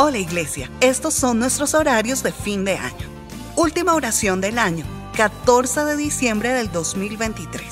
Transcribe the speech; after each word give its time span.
Hola 0.00 0.18
Iglesia, 0.18 0.70
estos 0.80 1.12
son 1.12 1.40
nuestros 1.40 1.74
horarios 1.74 2.22
de 2.22 2.30
fin 2.30 2.64
de 2.64 2.76
año. 2.76 3.08
Última 3.56 3.96
oración 3.96 4.40
del 4.40 4.60
año, 4.60 4.84
14 5.16 5.84
de 5.84 5.96
diciembre 5.96 6.50
del 6.50 6.70
2023. 6.70 7.64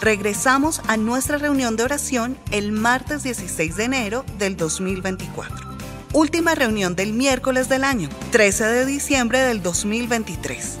Regresamos 0.00 0.80
a 0.88 0.96
nuestra 0.96 1.38
reunión 1.38 1.76
de 1.76 1.84
oración 1.84 2.36
el 2.50 2.72
martes 2.72 3.22
16 3.22 3.76
de 3.76 3.84
enero 3.84 4.24
del 4.36 4.56
2024. 4.56 5.76
Última 6.12 6.56
reunión 6.56 6.96
del 6.96 7.12
miércoles 7.12 7.68
del 7.68 7.84
año, 7.84 8.08
13 8.32 8.64
de 8.64 8.84
diciembre 8.84 9.38
del 9.38 9.62
2023. 9.62 10.78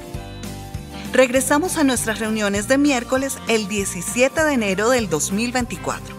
Regresamos 1.12 1.76
a 1.76 1.84
nuestras 1.84 2.18
reuniones 2.18 2.66
de 2.66 2.78
miércoles 2.78 3.38
el 3.46 3.68
17 3.68 4.42
de 4.42 4.52
enero 4.52 4.90
del 4.90 5.08
2024. 5.08 6.16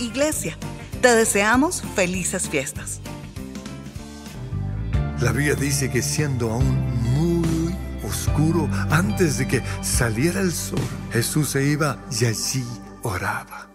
Iglesia, 0.00 0.58
te 1.00 1.14
deseamos 1.14 1.84
felices 1.94 2.48
fiestas. 2.48 3.00
La 5.20 5.32
Biblia 5.32 5.54
dice 5.54 5.90
que 5.90 6.02
siendo 6.02 6.52
aún 6.52 7.00
muy 7.02 7.74
oscuro, 8.06 8.68
antes 8.90 9.38
de 9.38 9.48
que 9.48 9.62
saliera 9.80 10.40
el 10.40 10.52
sol, 10.52 10.78
Jesús 11.12 11.50
se 11.50 11.64
iba 11.64 11.96
y 12.20 12.26
allí 12.26 12.64
oraba. 13.02 13.66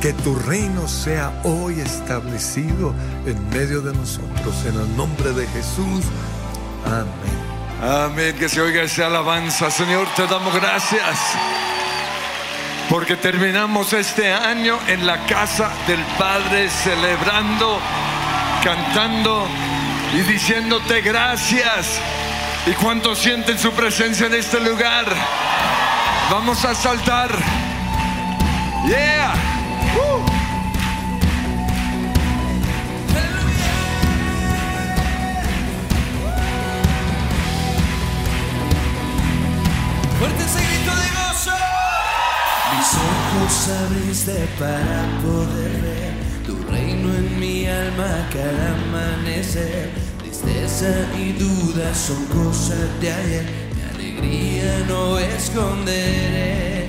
Que 0.00 0.12
tu 0.12 0.36
reino 0.36 0.86
sea 0.86 1.32
hoy 1.42 1.80
establecido 1.80 2.94
en 3.26 3.48
medio 3.50 3.80
de 3.80 3.92
nosotros, 3.94 4.64
en 4.64 4.78
el 4.78 4.96
nombre 4.96 5.32
de 5.32 5.46
Jesús. 5.48 6.04
Amén. 6.86 7.48
Amén, 7.82 8.36
que 8.36 8.48
se 8.48 8.60
oiga 8.60 8.82
esa 8.82 9.06
alabanza. 9.06 9.70
Señor, 9.72 10.06
te 10.14 10.26
damos 10.28 10.54
gracias. 10.54 11.18
Porque 12.88 13.16
terminamos 13.16 13.92
este 13.92 14.32
año 14.32 14.78
en 14.86 15.04
la 15.04 15.26
casa 15.26 15.70
del 15.86 16.00
Padre 16.16 16.70
celebrando 16.70 17.80
cantando 18.68 19.48
y 20.12 20.18
diciéndote 20.30 21.00
gracias. 21.00 21.98
¿Y 22.66 22.72
cuánto 22.72 23.14
sienten 23.14 23.58
su 23.58 23.72
presencia 23.72 24.26
en 24.26 24.34
este 24.34 24.60
lugar? 24.60 25.06
Vamos 26.30 26.62
a 26.66 26.74
saltar. 26.74 27.30
Yeah. 28.86 29.32
Fuerte 40.18 40.44
ese 40.44 40.58
grito 40.58 40.94
de 40.94 41.08
gozo. 41.16 41.56
Mis 42.76 42.94
ojos 42.94 43.68
abriste 43.86 44.46
para 44.58 45.06
poder 45.22 45.80
ver 45.80 46.07
mi 47.38 47.66
alma 47.66 48.28
cada 48.32 48.74
amanecer. 48.74 49.90
Tristeza 50.18 50.92
y 51.18 51.32
duda 51.32 51.94
son 51.94 52.24
cosas 52.26 52.78
de 53.00 53.12
ayer. 53.12 53.44
Mi 53.74 53.82
alegría 53.94 54.84
no 54.88 55.18
esconderé. 55.18 56.88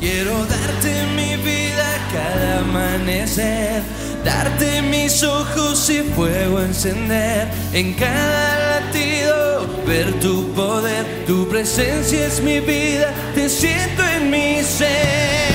Quiero 0.00 0.44
darte 0.46 1.06
mi 1.16 1.36
vida 1.36 1.86
cada 2.12 2.60
amanecer. 2.60 3.82
Darte 4.24 4.82
mis 4.82 5.22
ojos 5.22 5.88
y 5.90 6.02
fuego 6.14 6.60
encender 6.60 7.48
en 7.72 7.94
cada 7.94 8.80
latido. 8.80 9.84
Ver 9.86 10.12
tu 10.20 10.52
poder, 10.54 11.04
tu 11.26 11.48
presencia 11.48 12.26
es 12.26 12.42
mi 12.42 12.60
vida. 12.60 13.12
Te 13.34 13.48
siento 13.48 14.02
en 14.02 14.30
mi 14.30 14.62
ser. 14.62 15.53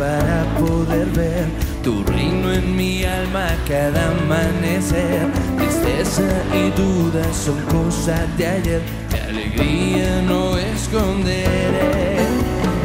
Para 0.00 0.46
poder 0.58 1.04
ver 1.08 1.46
tu 1.84 2.02
reino 2.04 2.50
en 2.50 2.74
mi 2.74 3.04
alma 3.04 3.48
cada 3.68 4.00
amanecer. 4.12 5.28
Tristeza 5.58 6.26
y 6.54 6.70
duda 6.70 7.22
son 7.34 7.60
cosas 7.66 8.24
de 8.38 8.46
ayer. 8.46 8.82
Mi 9.12 9.18
alegría 9.18 10.22
no 10.22 10.56
esconderé. 10.56 12.16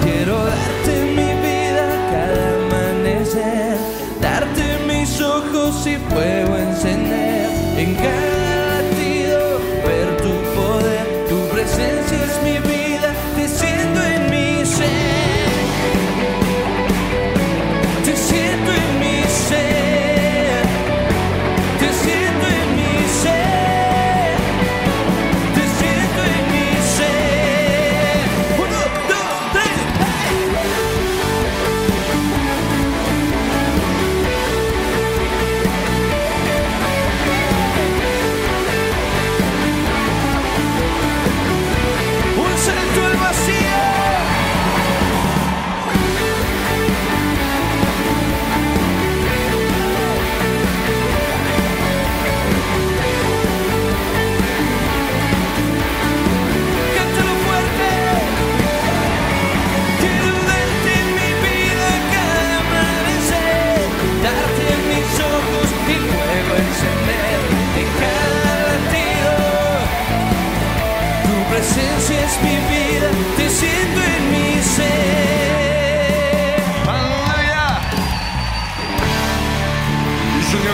Quiero 0.03 0.35
darte 0.43 0.93
mi 1.17 1.31
vida 1.45 1.87
cada 2.11 2.43
amanecer. 2.59 3.77
Darte 4.19 4.65
mis 4.85 5.21
ojos 5.21 5.87
y 5.87 5.95
fuego 6.11 6.44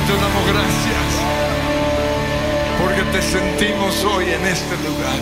te 0.08 0.14
damos 0.14 0.48
gracias 0.48 1.12
porque 2.80 3.04
te 3.12 3.22
sentimos 3.22 4.04
hoy 4.06 4.26
en 4.26 4.46
este 4.46 4.76
lugar. 4.78 5.20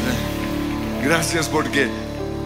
Gracias 1.04 1.50
porque 1.50 1.88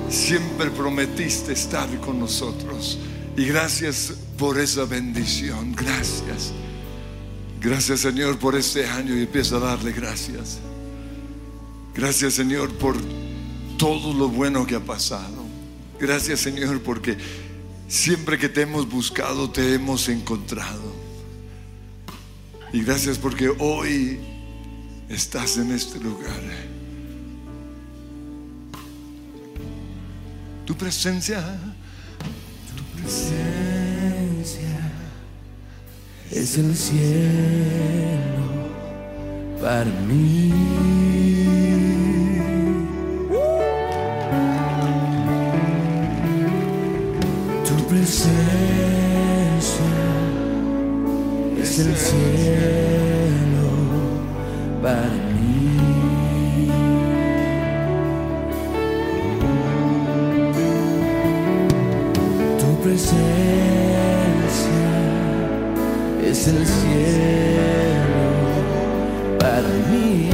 siempre 0.10 0.72
prometiste 0.72 1.54
estar 1.54 1.88
con 2.00 2.20
nosotros. 2.20 2.98
Y 3.38 3.46
gracias 3.46 4.14
por 4.38 4.60
esa 4.60 4.86
bendición. 4.86 5.74
Gracias. 5.75 6.54
Gracias 7.62 8.00
Señor 8.00 8.40
por 8.40 8.56
este 8.56 8.88
año 8.88 9.16
y 9.16 9.22
empiezo 9.22 9.57
a 9.57 9.60
darle 9.60 9.92
gracias. 9.92 10.60
Gracias 11.94 12.34
Señor 12.34 12.72
por 12.74 12.95
todo 13.83 14.13
lo 14.13 14.30
bueno 14.30 14.65
que 14.65 14.75
ha 14.75 14.80
pasado. 14.80 15.44
Gracias 16.00 16.39
Señor 16.39 16.81
porque 16.83 17.18
siempre 17.89 18.38
que 18.38 18.47
te 18.47 18.62
hemos 18.62 18.89
buscado 18.89 19.50
te 19.50 19.74
hemos 19.74 20.07
encontrado. 20.07 20.94
Y 22.71 22.81
gracias 22.81 23.18
porque 23.18 23.50
hoy 23.59 24.19
estás 25.09 25.57
en 25.57 25.74
este 25.74 26.00
lugar. 26.00 26.41
Tu 30.65 30.74
presencia, 30.75 31.44
tu 32.77 32.83
presencia 33.01 33.44
Es 36.31 36.57
el 36.57 36.74
cielo 36.74 37.03
para 39.62 39.91
mí. 40.07 41.12
Presencia 48.04 49.94
es 51.58 51.80
el 51.80 51.96
cielo 51.96 53.70
para 54.82 55.10
mí. 55.34 56.68
Tu 62.60 62.70
presencia 62.84 63.24
es 66.26 66.48
el 66.50 66.68
cielo 66.68 68.26
para 69.40 69.70
mí. 69.90 70.32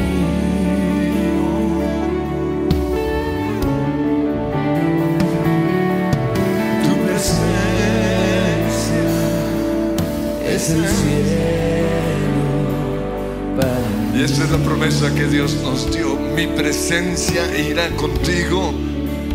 Y 14.13 14.21
esa 14.21 14.43
es 14.43 14.51
la 14.51 14.57
promesa 14.57 15.13
que 15.15 15.25
Dios 15.27 15.55
nos 15.63 15.89
dio. 15.95 16.15
Mi 16.35 16.47
presencia 16.47 17.57
irá 17.57 17.89
contigo 17.95 18.73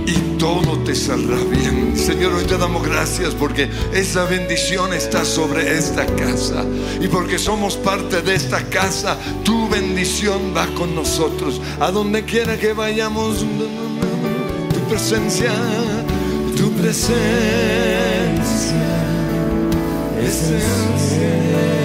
y 0.06 0.12
todo 0.38 0.78
te 0.84 0.94
saldrá 0.94 1.38
bien. 1.44 1.96
Señor, 1.96 2.34
hoy 2.34 2.44
te 2.44 2.58
damos 2.58 2.86
gracias 2.86 3.34
porque 3.34 3.70
esa 3.94 4.26
bendición 4.26 4.92
está 4.92 5.24
sobre 5.24 5.78
esta 5.78 6.04
casa. 6.04 6.62
Y 7.00 7.08
porque 7.08 7.38
somos 7.38 7.76
parte 7.78 8.20
de 8.20 8.34
esta 8.34 8.62
casa, 8.68 9.16
tu 9.44 9.66
bendición 9.70 10.54
va 10.54 10.66
con 10.74 10.94
nosotros. 10.94 11.58
A 11.80 11.90
donde 11.90 12.24
quiera 12.24 12.58
que 12.58 12.74
vayamos, 12.74 13.38
tu 13.38 14.80
presencia, 14.90 15.52
tu 16.54 16.70
presencia 16.72 17.93
es 20.26 20.50
el 20.50 21.83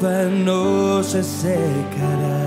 no 0.00 1.02
se 1.02 1.22
secará. 1.22 2.38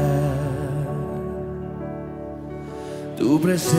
Tu 3.18 3.40
presencia 3.40 3.78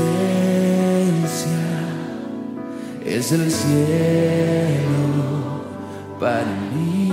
es 3.05 3.33
el 3.33 3.51
cielo 3.51 4.83
para 6.21 6.45
mí. 6.75 7.09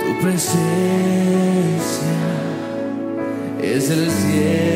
Tu 0.00 0.22
presencia 0.22 0.58
es 3.62 3.90
el 3.90 4.10
cielo 4.10 4.67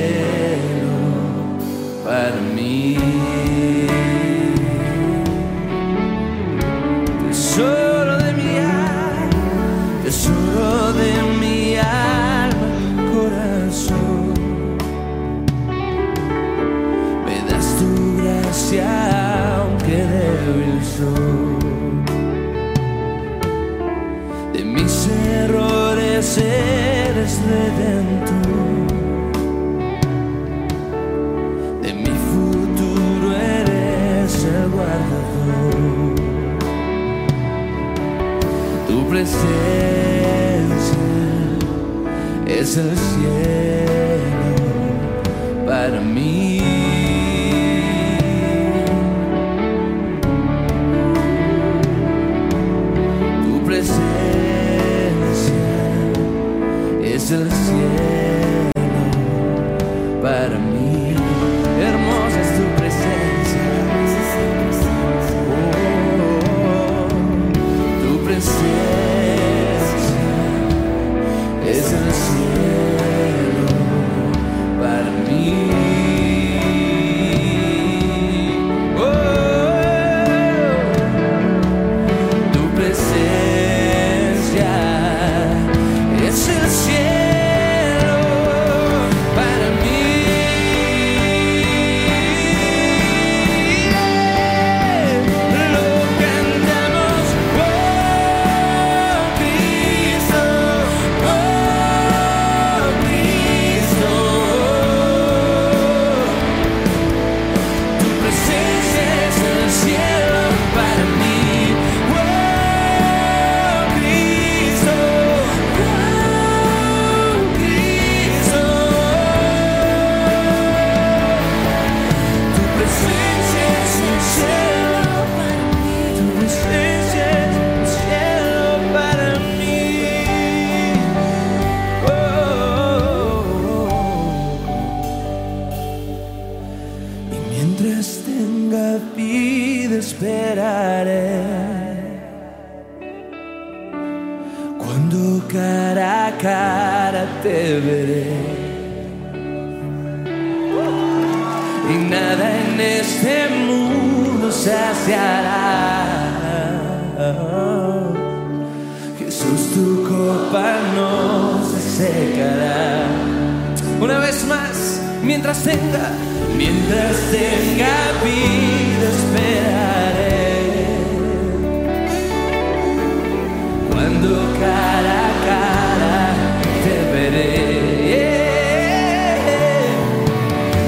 para 60.23 60.57
mí. 60.57 60.72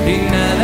Y 0.07 0.19
nada 0.31 0.64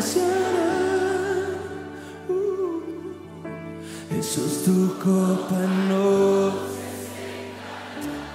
saciará. 0.00 1.58
Uh, 2.28 2.82
tu 4.64 4.96
copa 5.02 5.60
no. 5.88 6.52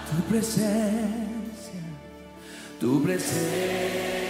Tu 0.07 0.21
presencia, 0.29 1.83
tu 2.79 3.01
presencia. 3.01 4.24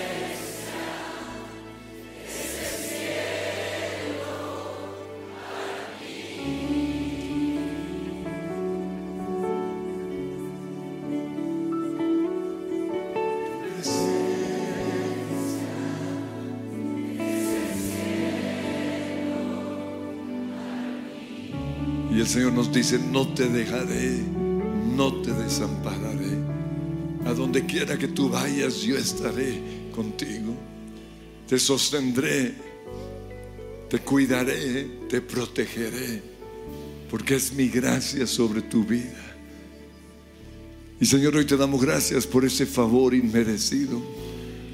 Señor 22.36 22.51
nos 22.51 22.70
dice, 22.70 23.00
no 23.00 23.30
te 23.30 23.48
dejaré, 23.48 24.20
no 24.94 25.22
te 25.22 25.32
desampararé. 25.32 26.36
A 27.25 27.34
donde 27.34 27.65
quiera 27.65 27.98
que 27.98 28.10
tú 28.10 28.27
vayas, 28.27 28.82
yo 28.82 28.98
estaré 28.98 29.62
contigo. 29.96 30.54
Te 31.48 31.58
sostendré, 31.58 32.54
te 33.89 34.00
cuidaré, 34.00 34.84
te 35.08 35.22
protegeré, 35.22 36.22
porque 37.10 37.36
es 37.36 37.54
mi 37.54 37.70
gracia 37.70 38.27
sobre 38.27 38.63
tu 38.63 38.84
vida. 38.84 39.38
Y 41.00 41.06
Señor, 41.06 41.38
hoy 41.38 41.46
te 41.46 41.56
damos 41.56 41.82
gracias 41.82 42.27
por 42.27 42.44
ese 42.44 42.65
favor 42.65 43.13
inmerecido. 43.13 44.01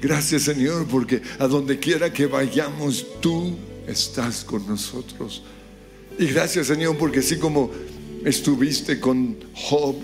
Gracias 0.00 0.42
Señor, 0.42 0.88
porque 0.88 1.22
a 1.38 1.46
donde 1.46 1.78
quiera 1.78 2.12
que 2.12 2.26
vayamos, 2.26 3.06
tú 3.20 3.54
estás 3.86 4.42
con 4.42 4.66
nosotros. 4.66 5.44
Y 6.18 6.26
gracias 6.26 6.66
Señor, 6.66 6.96
porque 6.98 7.20
así 7.20 7.36
como 7.36 7.70
estuviste 8.24 9.00
con 9.00 9.36
Job 9.54 9.96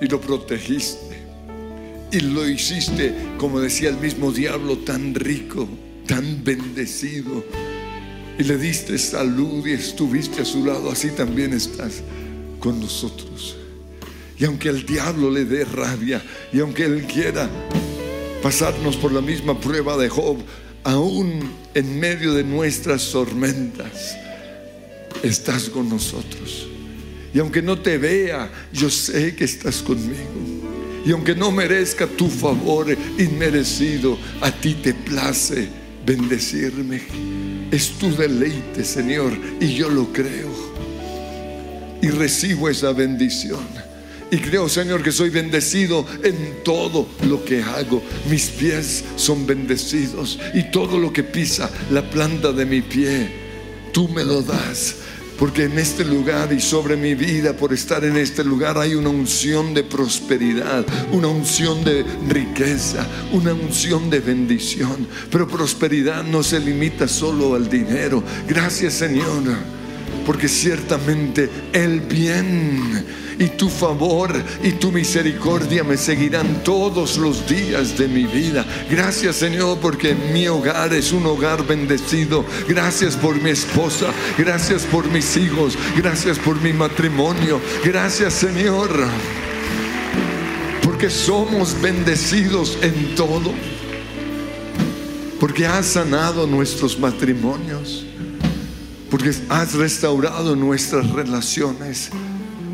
y 0.00 0.06
lo 0.06 0.20
protegiste, 0.20 1.22
y 2.10 2.20
lo 2.20 2.46
hiciste, 2.48 3.14
como 3.38 3.60
decía 3.60 3.88
el 3.88 3.96
mismo 3.96 4.32
diablo, 4.32 4.78
tan 4.78 5.14
rico, 5.14 5.68
tan 6.06 6.44
bendecido, 6.44 7.44
y 8.38 8.44
le 8.44 8.56
diste 8.56 8.98
salud 8.98 9.66
y 9.66 9.72
estuviste 9.72 10.42
a 10.42 10.44
su 10.44 10.64
lado, 10.64 10.90
así 10.90 11.08
también 11.10 11.52
estás 11.52 12.02
con 12.58 12.80
nosotros. 12.80 13.56
Y 14.38 14.44
aunque 14.44 14.68
el 14.68 14.84
diablo 14.84 15.30
le 15.30 15.44
dé 15.44 15.64
rabia, 15.64 16.22
y 16.52 16.60
aunque 16.60 16.84
él 16.84 17.06
quiera 17.06 17.48
pasarnos 18.42 18.96
por 18.96 19.12
la 19.12 19.20
misma 19.20 19.58
prueba 19.60 19.96
de 19.96 20.08
Job, 20.08 20.38
aún 20.84 21.50
en 21.74 22.00
medio 22.00 22.34
de 22.34 22.44
nuestras 22.44 23.10
tormentas, 23.10 24.16
estás 25.22 25.68
con 25.68 25.88
nosotros. 25.88 26.68
Y 27.34 27.38
aunque 27.38 27.62
no 27.62 27.78
te 27.78 27.98
vea, 27.98 28.50
yo 28.72 28.90
sé 28.90 29.34
que 29.34 29.44
estás 29.44 29.82
conmigo. 29.82 30.52
Y 31.04 31.10
aunque 31.10 31.34
no 31.34 31.50
merezca 31.50 32.06
tu 32.06 32.28
favor 32.28 32.96
inmerecido, 33.18 34.18
a 34.40 34.50
ti 34.50 34.74
te 34.74 34.94
place 34.94 35.68
bendecirme. 36.04 37.00
Es 37.70 37.90
tu 37.98 38.14
deleite, 38.14 38.84
Señor, 38.84 39.32
y 39.60 39.74
yo 39.74 39.88
lo 39.88 40.12
creo. 40.12 40.50
Y 42.02 42.08
recibo 42.08 42.68
esa 42.68 42.92
bendición. 42.92 43.60
Y 44.30 44.38
creo, 44.38 44.68
Señor, 44.68 45.02
que 45.02 45.12
soy 45.12 45.30
bendecido 45.30 46.06
en 46.22 46.62
todo 46.64 47.06
lo 47.26 47.44
que 47.44 47.62
hago. 47.62 48.02
Mis 48.30 48.46
pies 48.46 49.04
son 49.16 49.46
bendecidos 49.46 50.38
y 50.54 50.70
todo 50.70 50.98
lo 50.98 51.12
que 51.12 51.22
pisa 51.22 51.70
la 51.90 52.08
planta 52.08 52.52
de 52.52 52.64
mi 52.64 52.80
pie, 52.80 53.41
tú 53.92 54.08
me 54.08 54.24
lo 54.24 54.42
das. 54.42 54.96
Porque 55.38 55.64
en 55.64 55.78
este 55.78 56.04
lugar 56.04 56.52
y 56.52 56.60
sobre 56.60 56.96
mi 56.96 57.14
vida, 57.14 57.56
por 57.56 57.72
estar 57.72 58.04
en 58.04 58.16
este 58.16 58.44
lugar, 58.44 58.78
hay 58.78 58.94
una 58.94 59.08
unción 59.08 59.74
de 59.74 59.82
prosperidad, 59.82 60.86
una 61.10 61.28
unción 61.28 61.82
de 61.82 62.04
riqueza, 62.28 63.04
una 63.32 63.52
unción 63.52 64.08
de 64.08 64.20
bendición. 64.20 65.08
Pero 65.30 65.48
prosperidad 65.48 66.22
no 66.22 66.44
se 66.44 66.60
limita 66.60 67.08
solo 67.08 67.56
al 67.56 67.68
dinero. 67.68 68.22
Gracias 68.46 68.94
Señor, 68.94 69.42
porque 70.24 70.48
ciertamente 70.48 71.48
el 71.72 72.00
bien 72.00 73.04
y 73.38 73.48
tu 73.48 73.68
favor 73.68 74.32
y 74.62 74.72
tu 74.72 74.92
misericordia 74.92 75.82
me 75.82 75.96
seguirán 75.96 76.62
todos 76.62 77.16
los 77.18 77.48
días 77.48 77.96
de 77.98 78.08
mi 78.08 78.24
vida. 78.24 78.64
Gracias 78.90 79.36
Señor 79.36 79.78
porque 79.80 80.14
mi 80.14 80.46
hogar 80.48 80.92
es 80.92 81.12
un 81.12 81.26
hogar 81.26 81.66
bendecido. 81.66 82.44
Gracias 82.68 83.16
por 83.16 83.40
mi 83.40 83.50
esposa, 83.50 84.12
gracias 84.38 84.82
por 84.82 85.08
mis 85.10 85.36
hijos, 85.36 85.76
gracias 85.96 86.38
por 86.38 86.60
mi 86.60 86.72
matrimonio. 86.72 87.60
Gracias 87.84 88.34
Señor 88.34 88.90
porque 90.82 91.10
somos 91.10 91.80
bendecidos 91.80 92.78
en 92.82 93.14
todo. 93.14 93.52
porque 95.40 95.66
has 95.66 95.86
sanado 95.86 96.46
nuestros 96.46 96.96
matrimonios, 97.00 98.06
porque 99.12 99.30
has 99.50 99.74
restaurado 99.74 100.56
nuestras 100.56 101.10
relaciones. 101.10 102.08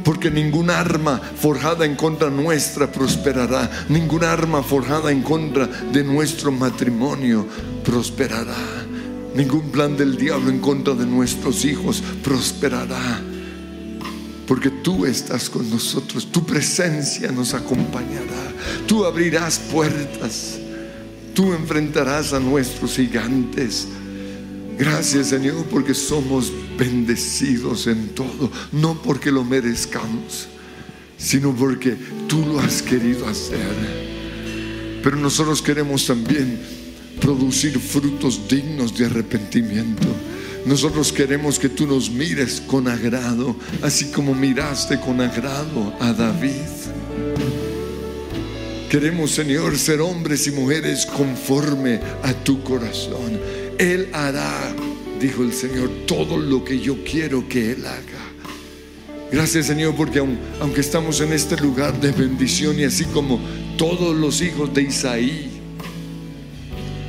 Porque 0.05 0.31
ningún 0.31 0.71
arma 0.71 1.19
forjada 1.19 1.85
en 1.85 1.97
contra 1.97 2.31
nuestra 2.31 2.93
prosperará. 2.93 3.69
Ningún 3.89 4.23
arma 4.23 4.63
forjada 4.63 5.11
en 5.11 5.23
contra 5.23 5.67
de 5.67 6.05
nuestro 6.05 6.53
matrimonio 6.53 7.45
prosperará. 7.85 8.55
Ningún 9.35 9.73
plan 9.73 9.97
del 9.97 10.17
diablo 10.17 10.49
en 10.51 10.61
contra 10.61 10.95
de 10.95 11.07
nuestros 11.07 11.65
hijos 11.65 12.05
prosperará. 12.23 13.21
Porque 14.47 14.71
tú 14.71 15.07
estás 15.07 15.51
con 15.51 15.69
nosotros, 15.69 16.31
tu 16.31 16.47
presencia 16.47 17.33
nos 17.33 17.53
acompañará. 17.53 18.53
Tú 18.87 19.05
abrirás 19.05 19.59
puertas, 19.59 20.57
tú 21.35 21.53
enfrentarás 21.53 22.33
a 22.33 22.39
nuestros 22.39 22.95
gigantes. 22.95 23.89
Gracias 24.79 25.29
Señor 25.29 25.65
porque 25.71 25.93
somos 25.93 26.53
bendecidos 26.79 27.89
en 27.89 28.11
todo, 28.11 28.51
no 28.71 29.03
porque 29.03 29.33
lo 29.33 29.43
merezcamos, 29.45 30.49
sino 31.17 31.53
porque 31.55 31.97
tú 32.29 32.47
lo 32.47 32.61
has 32.61 32.81
querido 32.81 33.27
hacer. 33.27 33.59
Pero 35.03 35.17
nosotros 35.17 35.61
queremos 35.61 36.07
también 36.07 36.61
producir 37.21 37.79
frutos 37.79 38.49
dignos 38.49 38.97
de 38.97 39.07
arrepentimiento. 39.07 40.07
Nosotros 40.65 41.13
queremos 41.13 41.59
que 41.59 41.69
tú 41.69 41.87
nos 41.87 42.11
mires 42.11 42.61
con 42.61 42.89
agrado, 42.89 43.57
así 43.83 44.13
como 44.13 44.35
miraste 44.35 45.01
con 45.01 45.21
agrado 45.21 45.95
a 45.99 46.13
David. 46.13 46.53
Queremos, 48.89 49.33
Señor, 49.33 49.77
ser 49.77 50.01
hombres 50.01 50.47
y 50.47 50.51
mujeres 50.51 51.05
conforme 51.05 52.01
a 52.23 52.33
tu 52.33 52.63
corazón. 52.63 53.39
Él 53.79 54.09
hará, 54.13 54.75
dijo 55.21 55.43
el 55.43 55.53
Señor, 55.53 55.89
todo 56.07 56.37
lo 56.37 56.65
que 56.65 56.81
yo 56.81 57.05
quiero 57.05 57.49
que 57.49 57.73
Él 57.73 57.87
haga. 57.87 58.29
Gracias, 59.31 59.67
Señor, 59.67 59.95
porque 59.95 60.19
aunque 60.61 60.81
estamos 60.81 61.21
en 61.21 61.33
este 61.33 61.57
lugar 61.59 62.01
de 62.01 62.11
bendición 62.11 62.79
y 62.79 62.85
así 62.85 63.05
como 63.05 63.39
todos 63.77 64.17
los 64.17 64.41
hijos 64.41 64.73
de 64.75 64.83
Isaí 64.83 65.51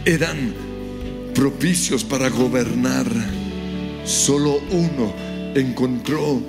eran 0.06 0.54
propicios 1.34 2.04
para 2.04 2.30
gobernar, 2.30 3.08
solo 4.06 4.62
uno 4.70 5.14
encontró 5.56 6.42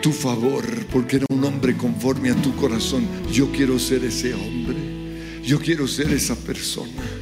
tu 0.00 0.10
favor 0.10 0.64
porque 0.90 1.16
era 1.16 1.26
un 1.30 1.44
hombre 1.44 1.76
conforme 1.76 2.30
a 2.30 2.34
tu 2.34 2.56
corazón. 2.56 3.06
Yo 3.30 3.52
quiero 3.52 3.78
ser 3.78 4.04
ese 4.04 4.34
hombre, 4.34 4.76
yo 5.44 5.60
quiero 5.60 5.86
ser 5.86 6.10
esa 6.12 6.34
persona. 6.34 7.21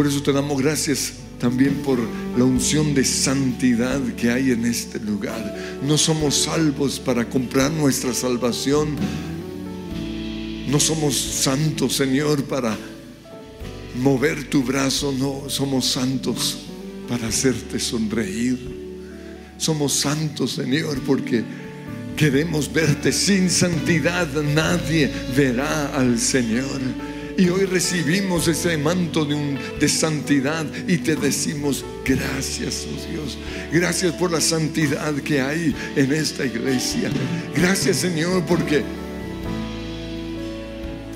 Por 0.00 0.06
eso 0.06 0.22
te 0.22 0.32
damos 0.32 0.62
gracias 0.62 1.12
también 1.38 1.74
por 1.84 1.98
la 2.38 2.44
unción 2.44 2.94
de 2.94 3.04
santidad 3.04 4.00
que 4.14 4.30
hay 4.30 4.50
en 4.50 4.64
este 4.64 4.98
lugar. 4.98 5.78
No 5.82 5.98
somos 5.98 6.44
salvos 6.44 6.98
para 6.98 7.28
comprar 7.28 7.70
nuestra 7.70 8.14
salvación. 8.14 8.96
No 10.68 10.80
somos 10.80 11.14
santos, 11.18 11.96
Señor, 11.96 12.44
para 12.44 12.78
mover 14.02 14.48
tu 14.48 14.62
brazo, 14.62 15.12
no 15.12 15.50
somos 15.50 15.84
santos 15.84 16.60
para 17.06 17.28
hacerte 17.28 17.78
sonreír. 17.78 18.58
Somos 19.58 19.92
santos, 19.92 20.52
Señor, 20.52 20.98
porque 21.00 21.44
queremos 22.16 22.72
verte. 22.72 23.12
Sin 23.12 23.50
santidad 23.50 24.28
nadie 24.54 25.12
verá 25.36 25.94
al 25.94 26.18
Señor. 26.18 26.80
Y 27.38 27.48
hoy 27.48 27.64
recibimos 27.64 28.48
ese 28.48 28.76
manto 28.76 29.24
de, 29.24 29.58
de, 29.78 29.88
santidad 29.88 30.66
y 30.86 30.98
te 30.98 31.16
decimos 31.16 31.84
gracias, 32.04 32.86
oh 32.86 33.10
Dios. 33.10 33.38
Gracias 33.72 34.12
por 34.14 34.30
la 34.30 34.40
santidad 34.40 35.14
que 35.14 35.40
hay 35.40 35.74
en 35.96 36.12
esta 36.12 36.44
iglesia. 36.44 37.10
Gracias, 37.54 37.98
Señor, 37.98 38.44
porque 38.46 38.82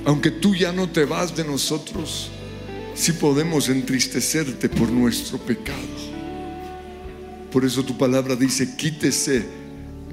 aunque 0.05 0.31
tú 0.31 0.55
ya 0.55 0.72
no 0.72 0.88
te 0.88 1.05
vas 1.05 1.35
de 1.35 1.44
nosotros, 1.44 2.31
si 2.94 3.12
podemos 3.12 3.68
entristecerte 3.68 4.68
por 4.68 4.90
nuestro 4.90 5.38
pecado. 5.38 5.79
Por 7.50 7.64
eso 7.64 7.85
tu 7.85 7.96
palabra 7.96 8.37
dice, 8.37 8.77
quítese 8.77 9.44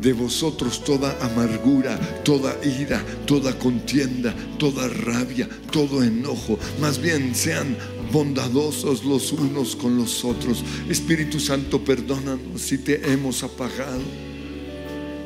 de 0.01 0.13
vosotros 0.13 0.83
toda 0.83 1.15
amargura, 1.23 1.97
toda 2.23 2.55
ira, 2.65 3.03
toda 3.25 3.57
contienda, 3.57 4.33
toda 4.57 4.87
rabia, 4.87 5.47
todo 5.71 6.03
enojo. 6.03 6.57
Más 6.79 6.99
bien 6.99 7.35
sean 7.35 7.77
bondadosos 8.11 9.05
los 9.05 9.31
unos 9.31 9.75
con 9.75 9.97
los 9.97 10.25
otros. 10.25 10.63
Espíritu 10.89 11.39
Santo, 11.39 11.83
perdónanos 11.83 12.61
si 12.61 12.79
te 12.79 13.11
hemos 13.11 13.43
apagado. 13.43 14.01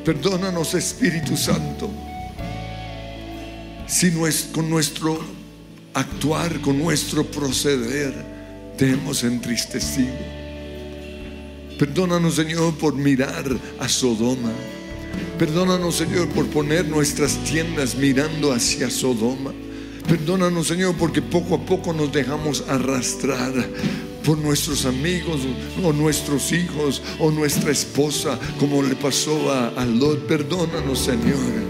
Perdónanos, 0.04 0.74
Espíritu 0.74 1.36
Santo, 1.36 1.90
si 3.88 4.12
con 4.52 4.70
nuestro 4.70 5.18
actuar, 5.94 6.60
con 6.60 6.78
nuestro 6.78 7.24
proceder, 7.24 8.14
te 8.76 8.90
hemos 8.90 9.24
entristecido. 9.24 10.35
Perdónanos, 11.78 12.36
Señor, 12.36 12.74
por 12.74 12.94
mirar 12.94 13.44
a 13.78 13.88
Sodoma. 13.88 14.52
Perdónanos, 15.38 15.96
Señor, 15.96 16.28
por 16.28 16.46
poner 16.46 16.88
nuestras 16.88 17.36
tiendas 17.44 17.94
mirando 17.94 18.52
hacia 18.52 18.88
Sodoma. 18.88 19.52
Perdónanos, 20.08 20.68
Señor, 20.68 20.94
porque 20.96 21.20
poco 21.20 21.56
a 21.56 21.66
poco 21.66 21.92
nos 21.92 22.10
dejamos 22.12 22.64
arrastrar 22.68 23.52
por 24.24 24.38
nuestros 24.38 24.86
amigos 24.86 25.40
o 25.82 25.92
nuestros 25.92 26.52
hijos 26.52 27.02
o 27.18 27.30
nuestra 27.30 27.70
esposa, 27.70 28.38
como 28.58 28.82
le 28.82 28.96
pasó 28.96 29.52
a, 29.52 29.68
a 29.68 29.84
Lot. 29.84 30.26
Perdónanos, 30.26 31.00
Señor. 31.00 31.66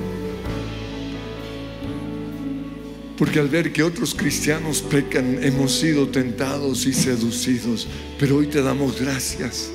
Porque 3.19 3.41
al 3.41 3.49
ver 3.49 3.73
que 3.73 3.83
otros 3.83 4.15
cristianos 4.15 4.83
pecan, 4.83 5.43
hemos 5.43 5.73
sido 5.73 6.09
tentados 6.09 6.87
y 6.87 6.93
seducidos. 6.93 7.89
Pero 8.21 8.37
hoy 8.37 8.47
te 8.47 8.63
damos 8.63 9.01
gracias. 9.01 9.71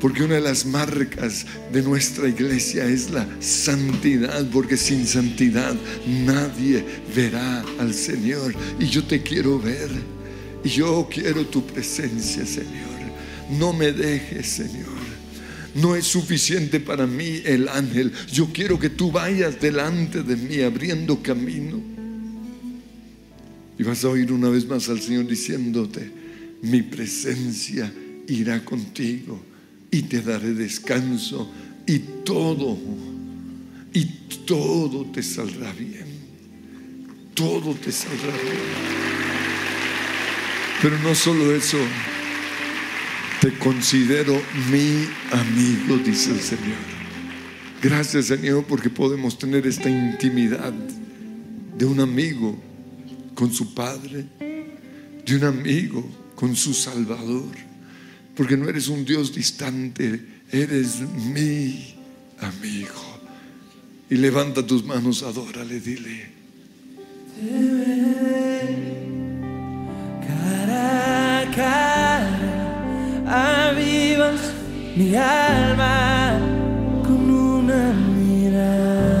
Porque 0.00 0.22
una 0.22 0.36
de 0.36 0.40
las 0.40 0.64
marcas 0.64 1.44
de 1.72 1.82
nuestra 1.82 2.28
iglesia 2.28 2.84
es 2.84 3.10
la 3.10 3.26
santidad. 3.40 4.48
Porque 4.50 4.76
sin 4.76 5.06
santidad 5.06 5.74
nadie 6.06 6.84
verá 7.14 7.64
al 7.78 7.92
Señor. 7.92 8.54
Y 8.78 8.86
yo 8.86 9.04
te 9.04 9.22
quiero 9.22 9.58
ver. 9.58 9.90
Y 10.62 10.68
yo 10.68 11.08
quiero 11.10 11.46
tu 11.46 11.66
presencia, 11.66 12.46
Señor. 12.46 12.98
No 13.58 13.72
me 13.72 13.92
dejes, 13.92 14.46
Señor. 14.46 14.98
No 15.74 15.96
es 15.96 16.06
suficiente 16.06 16.78
para 16.80 17.06
mí 17.06 17.42
el 17.44 17.68
ángel. 17.68 18.12
Yo 18.32 18.48
quiero 18.52 18.78
que 18.78 18.90
tú 18.90 19.10
vayas 19.10 19.60
delante 19.60 20.22
de 20.22 20.36
mí 20.36 20.60
abriendo 20.60 21.22
camino. 21.22 21.80
Y 23.78 23.82
vas 23.82 24.04
a 24.04 24.08
oír 24.08 24.32
una 24.32 24.48
vez 24.48 24.66
más 24.66 24.88
al 24.88 25.00
Señor 25.00 25.26
diciéndote, 25.26 26.10
mi 26.62 26.82
presencia 26.82 27.92
irá 28.26 28.64
contigo 28.64 29.40
y 29.90 30.02
te 30.02 30.20
daré 30.20 30.54
descanso 30.54 31.50
y 31.86 31.98
todo, 32.24 32.76
y 33.92 34.04
todo 34.46 35.06
te 35.06 35.22
saldrá 35.22 35.72
bien. 35.72 36.06
Todo 37.34 37.74
te 37.74 37.90
saldrá 37.92 38.32
bien. 38.32 39.08
Pero 40.82 40.98
no 41.00 41.14
solo 41.14 41.54
eso, 41.54 41.78
te 43.40 43.56
considero 43.58 44.40
mi 44.70 45.06
amigo, 45.32 45.96
dice 46.04 46.32
el 46.32 46.40
Señor. 46.40 46.98
Gracias 47.80 48.26
Señor 48.26 48.64
porque 48.64 48.90
podemos 48.90 49.38
tener 49.38 49.66
esta 49.66 49.88
intimidad 49.88 50.72
de 51.76 51.84
un 51.84 52.00
amigo 52.00 52.58
con 53.34 53.52
su 53.52 53.72
Padre, 53.72 54.26
de 55.24 55.36
un 55.36 55.44
amigo 55.44 56.04
con 56.34 56.56
su 56.56 56.74
Salvador. 56.74 57.67
Porque 58.38 58.56
no 58.56 58.68
eres 58.68 58.86
un 58.86 59.04
Dios 59.04 59.34
distante, 59.34 60.24
eres 60.52 61.00
mi 61.00 61.96
amigo. 62.38 63.18
Y 64.08 64.14
levanta 64.14 64.64
tus 64.64 64.84
manos, 64.84 65.24
adórale, 65.24 65.80
dile. 65.80 66.30
cara 70.24 71.40
a 71.40 71.50
cara, 71.50 73.70
avivas 73.70 74.40
mi 74.96 75.16
alma 75.16 76.38
con 77.02 77.28
una 77.28 77.92
mirada. 77.92 79.18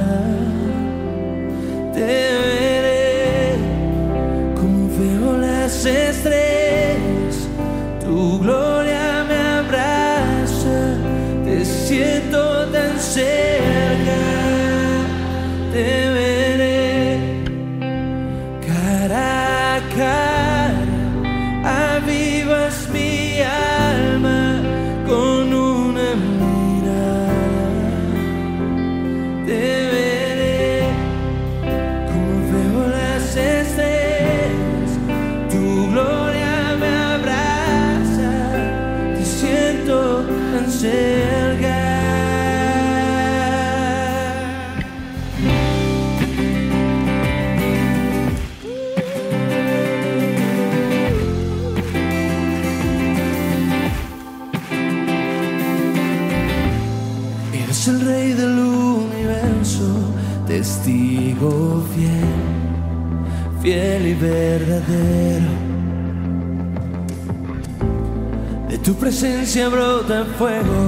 Tu 68.88 68.94
presencia 68.94 69.68
brota 69.68 70.24
fuego 70.38 70.80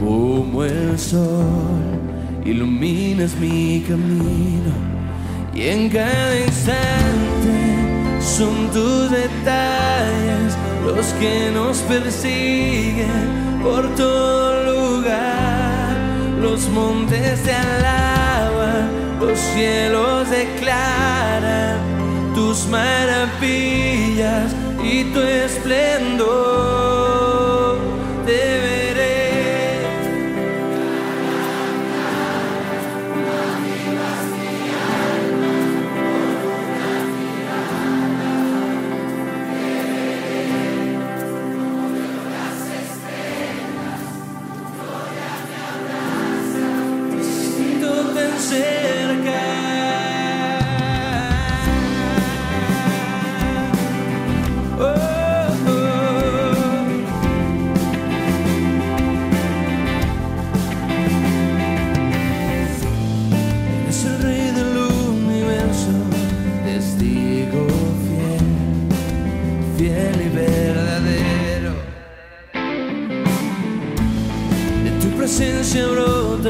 como 0.00 0.64
el 0.64 0.98
sol, 0.98 1.86
iluminas 2.44 3.36
mi 3.36 3.84
camino 3.86 4.72
y 5.54 5.68
en 5.68 5.88
cada 5.88 6.36
instante 6.40 7.54
son 8.20 8.72
tus 8.72 9.08
detalles 9.08 10.52
los 10.84 11.06
que 11.20 11.52
nos 11.54 11.78
persiguen 11.82 13.60
por 13.62 13.94
todo 13.94 14.96
lugar. 14.96 15.96
Los 16.42 16.68
montes 16.70 17.40
te 17.44 17.52
alaban, 17.52 18.90
los 19.20 19.38
cielos 19.38 20.28
declaran 20.28 21.78
tus 22.34 22.66
maravillas 22.66 24.52
y 24.82 25.04
tu 25.12 25.20
esplendor. 25.20 26.49
Te 28.26 28.32
veré. 28.32 28.79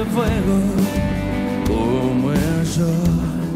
Fuego 0.04 0.60
como 1.66 2.32
el 2.32 2.66
sol, 2.66 3.54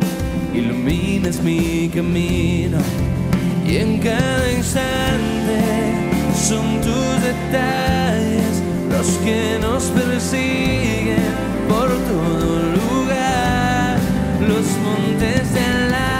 iluminas 0.55 1.41
mi 1.43 1.89
camino 1.89 2.79
y 3.67 3.77
en 3.77 3.99
cada 3.99 4.53
instante 4.53 5.61
son 6.35 6.81
tus 6.81 7.23
detalles 7.23 8.63
los 8.91 9.07
que 9.25 9.59
nos 9.61 9.85
persiguen 9.85 11.25
por 11.69 11.89
todo 11.89 12.61
lugar. 12.79 13.99
Los 14.41 14.67
montes 14.85 15.43
te 15.53 15.61
alaban, 15.61 16.14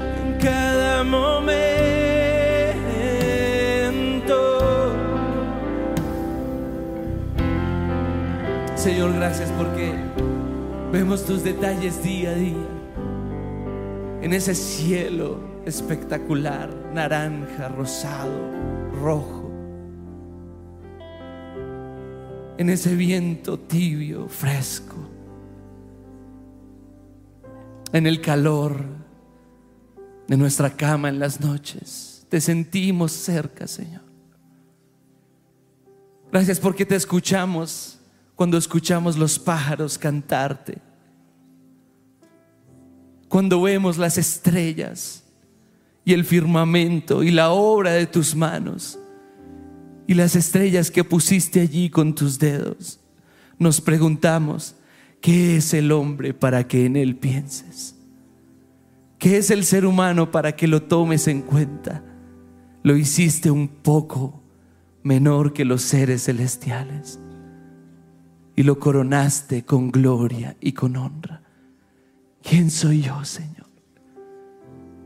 en 0.00 0.38
cada 0.40 1.04
momento? 1.04 1.44
Señor, 8.74 9.14
gracias 9.14 9.50
porque 9.52 9.92
vemos 10.92 11.24
tus 11.24 11.42
detalles 11.42 12.02
día 12.02 12.30
a 12.30 12.34
día 12.34 12.68
en 14.22 14.32
ese 14.32 14.54
cielo 14.54 15.40
espectacular, 15.66 16.70
naranja, 16.92 17.68
rosado, 17.68 18.32
rojo. 19.02 19.44
en 22.56 22.70
ese 22.70 22.94
viento 22.94 23.58
tibio, 23.58 24.28
fresco, 24.28 24.94
en 27.94 28.08
el 28.08 28.20
calor 28.20 28.84
de 30.26 30.36
nuestra 30.36 30.76
cama 30.76 31.08
en 31.08 31.20
las 31.20 31.40
noches. 31.40 32.26
Te 32.28 32.40
sentimos 32.40 33.12
cerca, 33.12 33.68
Señor. 33.68 34.02
Gracias 36.32 36.58
porque 36.58 36.84
te 36.84 36.96
escuchamos 36.96 38.00
cuando 38.34 38.58
escuchamos 38.58 39.16
los 39.16 39.38
pájaros 39.38 39.96
cantarte. 39.96 40.78
Cuando 43.28 43.62
vemos 43.62 43.96
las 43.96 44.18
estrellas 44.18 45.22
y 46.04 46.14
el 46.14 46.24
firmamento 46.24 47.22
y 47.22 47.30
la 47.30 47.50
obra 47.50 47.92
de 47.92 48.06
tus 48.06 48.34
manos 48.34 48.98
y 50.08 50.14
las 50.14 50.34
estrellas 50.34 50.90
que 50.90 51.04
pusiste 51.04 51.60
allí 51.60 51.90
con 51.90 52.12
tus 52.12 52.40
dedos, 52.40 52.98
nos 53.56 53.80
preguntamos, 53.80 54.74
¿qué 55.24 55.56
es 55.56 55.72
el 55.72 55.90
hombre 55.90 56.34
para 56.34 56.68
que 56.68 56.84
en 56.84 56.96
él 56.96 57.16
pienses? 57.16 57.96
¿Qué 59.16 59.38
es 59.38 59.50
el 59.50 59.64
ser 59.64 59.86
humano 59.86 60.30
para 60.30 60.54
que 60.54 60.68
lo 60.68 60.82
tomes 60.82 61.28
en 61.28 61.40
cuenta? 61.40 62.04
Lo 62.82 62.94
hiciste 62.94 63.50
un 63.50 63.68
poco 63.68 64.42
menor 65.02 65.54
que 65.54 65.64
los 65.64 65.80
seres 65.80 66.24
celestiales 66.24 67.18
y 68.54 68.64
lo 68.64 68.78
coronaste 68.78 69.64
con 69.64 69.90
gloria 69.90 70.58
y 70.60 70.72
con 70.72 70.94
honra. 70.94 71.40
¿Quién 72.42 72.70
soy 72.70 73.00
yo, 73.00 73.24
Señor? 73.24 73.70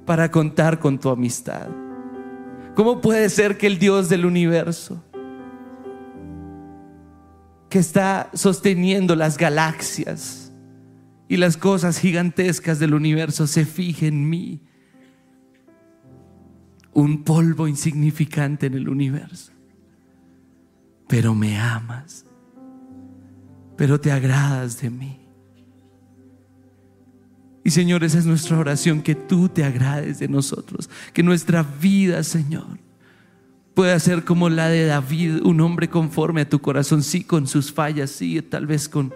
Para 0.04 0.32
contar 0.32 0.80
con 0.80 0.98
tu 0.98 1.10
amistad. 1.10 1.68
¿Cómo 2.74 3.00
puede 3.00 3.28
ser 3.28 3.56
que 3.56 3.68
el 3.68 3.78
Dios 3.78 4.08
del 4.08 4.26
universo, 4.26 5.00
que 7.68 7.78
está 7.78 8.30
sosteniendo 8.34 9.14
las 9.14 9.36
galaxias 9.36 10.52
y 11.28 11.36
las 11.36 11.56
cosas 11.56 11.98
gigantescas 11.98 12.78
del 12.78 12.94
universo, 12.94 13.46
se 13.46 13.64
fije 13.64 14.06
en 14.06 14.28
mí? 14.28 14.62
Un 16.92 17.22
polvo 17.24 17.68
insignificante 17.68 18.66
en 18.66 18.74
el 18.74 18.88
universo. 18.88 19.52
Pero 21.06 21.34
me 21.34 21.58
amas. 21.58 22.24
Pero 23.76 24.00
te 24.00 24.10
agradas 24.10 24.80
de 24.80 24.90
mí. 24.90 25.28
Y 27.64 27.70
Señor, 27.70 28.02
esa 28.02 28.18
es 28.18 28.24
nuestra 28.24 28.58
oración, 28.58 29.02
que 29.02 29.14
tú 29.14 29.50
te 29.50 29.62
agrades 29.62 30.18
de 30.18 30.28
nosotros, 30.28 30.88
que 31.12 31.22
nuestra 31.22 31.62
vida, 31.62 32.22
Señor, 32.22 32.78
pueda 33.78 33.96
ser 34.00 34.24
como 34.24 34.48
la 34.48 34.66
de 34.66 34.86
David, 34.86 35.42
un 35.44 35.60
hombre 35.60 35.88
conforme 35.88 36.40
a 36.40 36.48
tu 36.48 36.58
corazón, 36.58 37.04
sí, 37.04 37.22
con 37.22 37.46
sus 37.46 37.72
fallas, 37.72 38.10
sí, 38.10 38.42
tal 38.42 38.66
vez 38.66 38.88
con 38.88 39.14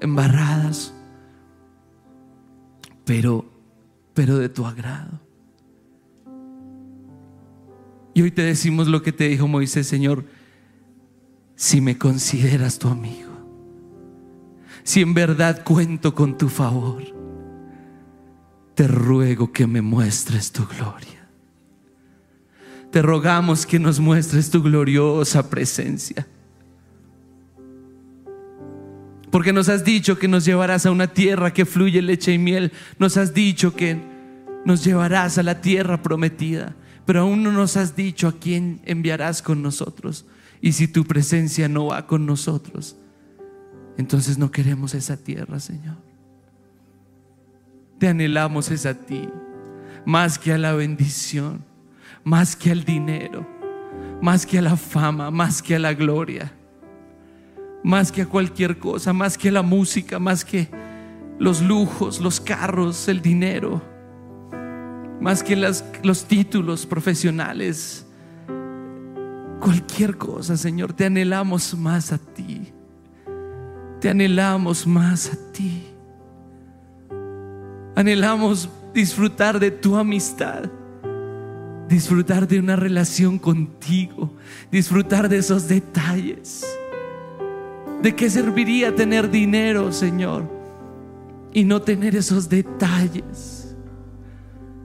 embarradas, 0.00 0.92
pero, 3.04 3.48
pero 4.14 4.38
de 4.38 4.48
tu 4.48 4.66
agrado. 4.66 5.20
Y 8.14 8.22
hoy 8.22 8.32
te 8.32 8.42
decimos 8.42 8.88
lo 8.88 9.00
que 9.04 9.12
te 9.12 9.28
dijo 9.28 9.46
Moisés, 9.46 9.86
Señor, 9.86 10.24
si 11.54 11.80
me 11.80 11.96
consideras 11.96 12.80
tu 12.80 12.88
amigo, 12.88 13.30
si 14.82 15.02
en 15.02 15.14
verdad 15.14 15.62
cuento 15.62 16.16
con 16.16 16.36
tu 16.36 16.48
favor, 16.48 17.04
te 18.74 18.88
ruego 18.88 19.52
que 19.52 19.68
me 19.68 19.82
muestres 19.82 20.50
tu 20.50 20.66
gloria. 20.66 21.15
Te 22.96 23.02
rogamos 23.02 23.66
que 23.66 23.78
nos 23.78 24.00
muestres 24.00 24.48
tu 24.48 24.62
gloriosa 24.62 25.50
presencia. 25.50 26.26
Porque 29.30 29.52
nos 29.52 29.68
has 29.68 29.84
dicho 29.84 30.18
que 30.18 30.28
nos 30.28 30.46
llevarás 30.46 30.86
a 30.86 30.90
una 30.90 31.06
tierra 31.06 31.52
que 31.52 31.66
fluye 31.66 32.00
leche 32.00 32.32
y 32.32 32.38
miel. 32.38 32.72
Nos 32.98 33.18
has 33.18 33.34
dicho 33.34 33.74
que 33.74 34.00
nos 34.64 34.82
llevarás 34.82 35.36
a 35.36 35.42
la 35.42 35.60
tierra 35.60 36.00
prometida. 36.00 36.74
Pero 37.04 37.20
aún 37.20 37.42
no 37.42 37.52
nos 37.52 37.76
has 37.76 37.96
dicho 37.96 38.28
a 38.28 38.38
quién 38.38 38.80
enviarás 38.86 39.42
con 39.42 39.60
nosotros. 39.60 40.24
Y 40.62 40.72
si 40.72 40.88
tu 40.88 41.04
presencia 41.04 41.68
no 41.68 41.88
va 41.88 42.06
con 42.06 42.24
nosotros, 42.24 42.96
entonces 43.98 44.38
no 44.38 44.50
queremos 44.50 44.94
esa 44.94 45.18
tierra, 45.18 45.60
Señor. 45.60 45.98
Te 47.98 48.08
anhelamos 48.08 48.70
es 48.70 48.86
a 48.86 48.94
ti, 48.94 49.28
más 50.06 50.38
que 50.38 50.54
a 50.54 50.56
la 50.56 50.72
bendición, 50.72 51.75
más 52.26 52.56
que 52.56 52.72
al 52.72 52.82
dinero, 52.82 53.46
más 54.20 54.44
que 54.44 54.58
a 54.58 54.62
la 54.62 54.76
fama, 54.76 55.30
más 55.30 55.62
que 55.62 55.76
a 55.76 55.78
la 55.78 55.94
gloria, 55.94 56.52
más 57.84 58.10
que 58.10 58.22
a 58.22 58.26
cualquier 58.26 58.80
cosa, 58.80 59.12
más 59.12 59.38
que 59.38 59.52
la 59.52 59.62
música, 59.62 60.18
más 60.18 60.44
que 60.44 60.68
los 61.38 61.62
lujos, 61.62 62.20
los 62.20 62.40
carros, 62.40 63.06
el 63.06 63.22
dinero, 63.22 63.80
más 65.20 65.44
que 65.44 65.54
los 65.54 66.24
títulos 66.24 66.84
profesionales, 66.84 68.04
cualquier 69.60 70.16
cosa, 70.16 70.56
Señor, 70.56 70.94
te 70.94 71.04
anhelamos 71.04 71.78
más 71.78 72.12
a 72.12 72.18
ti. 72.18 72.72
Te 74.00 74.08
anhelamos 74.08 74.84
más 74.84 75.32
a 75.32 75.52
ti. 75.52 75.86
Anhelamos 77.94 78.68
disfrutar 78.92 79.60
de 79.60 79.70
tu 79.70 79.96
amistad, 79.96 80.64
disfrutar 81.88 82.48
de 82.48 82.58
una 82.58 82.76
relación 82.76 83.38
contigo, 83.38 84.32
disfrutar 84.70 85.28
de 85.28 85.38
esos 85.38 85.68
detalles. 85.68 86.66
¿De 88.02 88.14
qué 88.14 88.28
serviría 88.28 88.94
tener 88.94 89.30
dinero, 89.30 89.92
Señor, 89.92 90.50
y 91.52 91.64
no 91.64 91.80
tener 91.82 92.14
esos 92.14 92.48
detalles? 92.48 93.74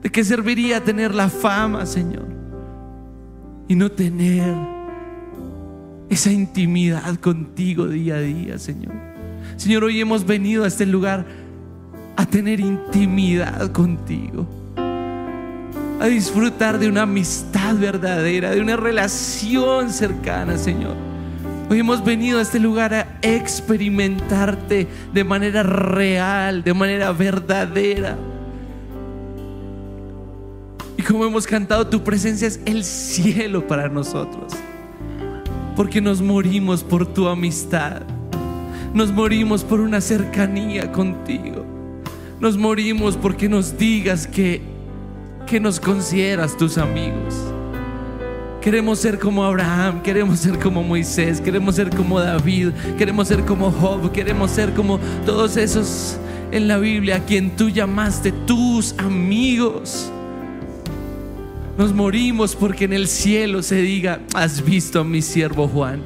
¿De 0.02 0.10
qué 0.10 0.24
serviría 0.24 0.82
tener 0.82 1.14
la 1.14 1.28
fama, 1.28 1.86
Señor, 1.86 2.26
y 3.68 3.74
no 3.74 3.90
tener 3.92 4.54
esa 6.08 6.32
intimidad 6.32 7.16
contigo 7.16 7.86
día 7.86 8.16
a 8.16 8.20
día, 8.20 8.58
Señor? 8.58 8.94
Señor, 9.56 9.84
hoy 9.84 10.00
hemos 10.00 10.24
venido 10.24 10.64
a 10.64 10.68
este 10.68 10.86
lugar 10.86 11.26
a 12.16 12.26
tener 12.26 12.60
intimidad 12.60 13.70
contigo, 13.72 14.46
a 16.02 16.08
disfrutar 16.08 16.80
de 16.80 16.88
una 16.88 17.02
amistad 17.02 17.76
verdadera, 17.76 18.50
de 18.50 18.60
una 18.60 18.74
relación 18.74 19.92
cercana, 19.92 20.58
Señor. 20.58 20.96
Hoy 21.70 21.78
hemos 21.78 22.02
venido 22.02 22.40
a 22.40 22.42
este 22.42 22.58
lugar 22.58 22.92
a 22.92 23.06
experimentarte 23.22 24.88
de 25.14 25.22
manera 25.22 25.62
real, 25.62 26.64
de 26.64 26.74
manera 26.74 27.12
verdadera. 27.12 28.16
Y 30.98 31.02
como 31.02 31.24
hemos 31.24 31.46
cantado, 31.46 31.86
tu 31.86 32.02
presencia 32.02 32.48
es 32.48 32.58
el 32.66 32.82
cielo 32.82 33.64
para 33.68 33.88
nosotros. 33.88 34.54
Porque 35.76 36.00
nos 36.00 36.20
morimos 36.20 36.82
por 36.82 37.06
tu 37.06 37.28
amistad. 37.28 38.02
Nos 38.92 39.12
morimos 39.12 39.62
por 39.62 39.78
una 39.78 40.00
cercanía 40.00 40.90
contigo. 40.90 41.64
Nos 42.40 42.58
morimos 42.58 43.16
porque 43.16 43.48
nos 43.48 43.78
digas 43.78 44.26
que, 44.26 44.71
que 45.46 45.60
nos 45.60 45.78
consideras 45.80 46.56
tus 46.56 46.78
amigos. 46.78 47.34
Queremos 48.60 49.00
ser 49.00 49.18
como 49.18 49.44
Abraham, 49.44 50.02
queremos 50.02 50.38
ser 50.38 50.56
como 50.58 50.84
Moisés, 50.84 51.40
queremos 51.40 51.74
ser 51.74 51.90
como 51.90 52.20
David, 52.20 52.68
queremos 52.96 53.26
ser 53.26 53.44
como 53.44 53.72
Job, 53.72 54.12
queremos 54.12 54.52
ser 54.52 54.72
como 54.72 55.00
todos 55.26 55.56
esos 55.56 56.16
en 56.52 56.68
la 56.68 56.78
Biblia 56.78 57.16
a 57.16 57.24
quien 57.24 57.56
tú 57.56 57.68
llamaste 57.70 58.30
tus 58.30 58.94
amigos. 58.98 60.12
Nos 61.76 61.92
morimos 61.92 62.54
porque 62.54 62.84
en 62.84 62.92
el 62.92 63.08
cielo 63.08 63.62
se 63.62 63.76
diga, 63.76 64.20
has 64.34 64.64
visto 64.64 65.00
a 65.00 65.04
mi 65.04 65.22
siervo 65.22 65.66
Juan, 65.66 66.00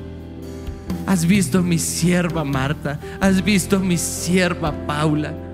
has 1.06 1.26
visto 1.26 1.58
a 1.58 1.62
mi 1.62 1.78
sierva 1.78 2.42
Marta, 2.42 2.98
has 3.20 3.44
visto 3.44 3.76
a 3.76 3.80
mi 3.80 3.98
sierva 3.98 4.72
Paula. 4.86 5.45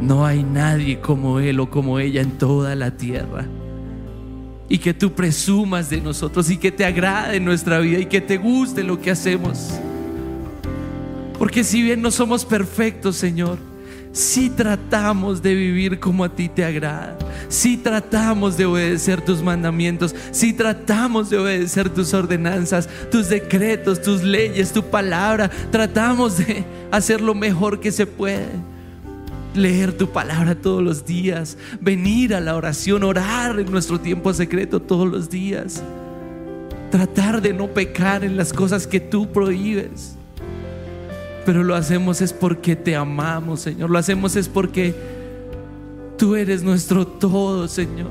No 0.00 0.24
hay 0.24 0.42
nadie 0.44 1.00
como 1.00 1.40
Él 1.40 1.58
o 1.60 1.68
como 1.68 1.98
ella 1.98 2.20
en 2.20 2.32
toda 2.32 2.74
la 2.74 2.92
tierra. 2.92 3.46
Y 4.68 4.78
que 4.78 4.94
tú 4.94 5.12
presumas 5.12 5.90
de 5.90 6.00
nosotros 6.00 6.50
y 6.50 6.58
que 6.58 6.70
te 6.70 6.84
agrade 6.84 7.40
nuestra 7.40 7.78
vida 7.78 7.98
y 7.98 8.06
que 8.06 8.20
te 8.20 8.36
guste 8.36 8.84
lo 8.84 9.00
que 9.00 9.10
hacemos. 9.10 9.80
Porque 11.38 11.64
si 11.64 11.82
bien 11.82 12.02
no 12.02 12.10
somos 12.10 12.44
perfectos, 12.44 13.16
Señor, 13.16 13.58
si 14.12 14.50
tratamos 14.50 15.42
de 15.42 15.54
vivir 15.54 16.00
como 16.00 16.24
a 16.24 16.28
ti 16.28 16.48
te 16.48 16.64
agrada, 16.64 17.16
si 17.48 17.76
tratamos 17.76 18.56
de 18.56 18.66
obedecer 18.66 19.20
tus 19.20 19.42
mandamientos, 19.42 20.14
si 20.32 20.52
tratamos 20.52 21.30
de 21.30 21.38
obedecer 21.38 21.88
tus 21.88 22.12
ordenanzas, 22.12 22.88
tus 23.10 23.28
decretos, 23.28 24.02
tus 24.02 24.22
leyes, 24.22 24.72
tu 24.72 24.82
palabra, 24.82 25.50
tratamos 25.70 26.38
de 26.38 26.64
hacer 26.90 27.20
lo 27.20 27.34
mejor 27.34 27.80
que 27.80 27.90
se 27.90 28.06
puede 28.06 28.46
leer 29.58 29.92
tu 29.92 30.10
palabra 30.10 30.54
todos 30.54 30.82
los 30.82 31.04
días, 31.04 31.58
venir 31.80 32.34
a 32.34 32.40
la 32.40 32.56
oración, 32.56 33.02
orar 33.02 33.58
en 33.58 33.70
nuestro 33.70 34.00
tiempo 34.00 34.32
secreto 34.32 34.80
todos 34.80 35.08
los 35.08 35.28
días, 35.28 35.82
tratar 36.90 37.42
de 37.42 37.52
no 37.52 37.68
pecar 37.68 38.24
en 38.24 38.36
las 38.36 38.52
cosas 38.52 38.86
que 38.86 39.00
tú 39.00 39.30
prohíbes. 39.30 40.14
Pero 41.44 41.64
lo 41.64 41.74
hacemos 41.74 42.20
es 42.20 42.32
porque 42.32 42.76
te 42.76 42.94
amamos, 42.94 43.60
Señor. 43.60 43.88
Lo 43.90 43.98
hacemos 43.98 44.36
es 44.36 44.48
porque 44.48 44.94
tú 46.18 46.36
eres 46.36 46.62
nuestro 46.62 47.06
todo, 47.06 47.68
Señor. 47.68 48.10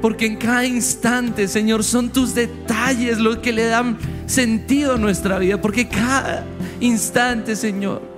Porque 0.00 0.26
en 0.26 0.36
cada 0.36 0.64
instante, 0.64 1.48
Señor, 1.48 1.84
son 1.84 2.10
tus 2.10 2.34
detalles 2.34 3.18
los 3.18 3.38
que 3.38 3.52
le 3.52 3.66
dan 3.66 3.98
sentido 4.26 4.94
a 4.94 4.96
nuestra 4.96 5.38
vida. 5.38 5.60
Porque 5.60 5.88
cada 5.88 6.44
instante, 6.80 7.54
Señor, 7.56 8.15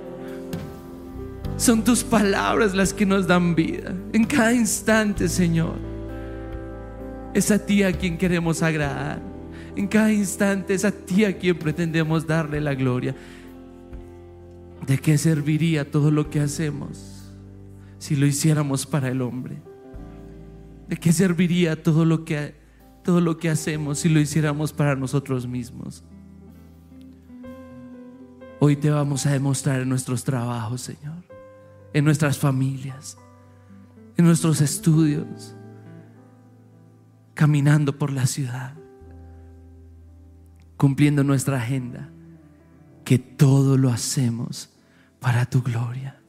son 1.59 1.83
tus 1.83 2.05
palabras 2.05 2.73
las 2.73 2.93
que 2.93 3.05
nos 3.05 3.27
dan 3.27 3.53
vida. 3.53 3.93
En 4.13 4.23
cada 4.23 4.53
instante, 4.53 5.27
Señor, 5.27 5.75
es 7.33 7.51
a 7.51 7.59
ti 7.59 7.83
a 7.83 7.91
quien 7.91 8.17
queremos 8.17 8.63
agradar. 8.63 9.21
En 9.75 9.87
cada 9.87 10.11
instante 10.11 10.73
es 10.73 10.85
a 10.85 10.91
ti 10.91 11.25
a 11.25 11.37
quien 11.37 11.59
pretendemos 11.59 12.25
darle 12.25 12.61
la 12.61 12.73
gloria. 12.73 13.13
¿De 14.87 14.97
qué 14.97 15.17
serviría 15.17 15.89
todo 15.89 16.11
lo 16.11 16.29
que 16.29 16.39
hacemos 16.39 17.29
si 17.97 18.15
lo 18.15 18.25
hiciéramos 18.25 18.85
para 18.85 19.09
el 19.09 19.21
hombre? 19.21 19.61
¿De 20.87 20.95
qué 20.95 21.11
serviría 21.11 21.83
todo 21.83 22.05
lo 22.05 22.23
que, 22.23 22.55
todo 23.03 23.19
lo 23.19 23.37
que 23.37 23.49
hacemos 23.49 23.99
si 23.99 24.07
lo 24.07 24.21
hiciéramos 24.21 24.71
para 24.71 24.95
nosotros 24.95 25.45
mismos? 25.45 26.05
Hoy 28.61 28.77
te 28.77 28.89
vamos 28.89 29.25
a 29.25 29.33
demostrar 29.33 29.81
en 29.81 29.89
nuestros 29.89 30.23
trabajos, 30.23 30.81
Señor, 30.81 31.23
en 31.93 32.05
nuestras 32.05 32.37
familias, 32.37 33.17
en 34.17 34.25
nuestros 34.25 34.61
estudios, 34.61 35.55
caminando 37.33 37.97
por 37.97 38.11
la 38.11 38.25
ciudad, 38.25 38.73
cumpliendo 40.77 41.23
nuestra 41.23 41.57
agenda, 41.57 42.09
que 43.03 43.17
todo 43.17 43.77
lo 43.77 43.89
hacemos 43.89 44.69
para 45.19 45.45
tu 45.45 45.61
gloria. 45.61 46.19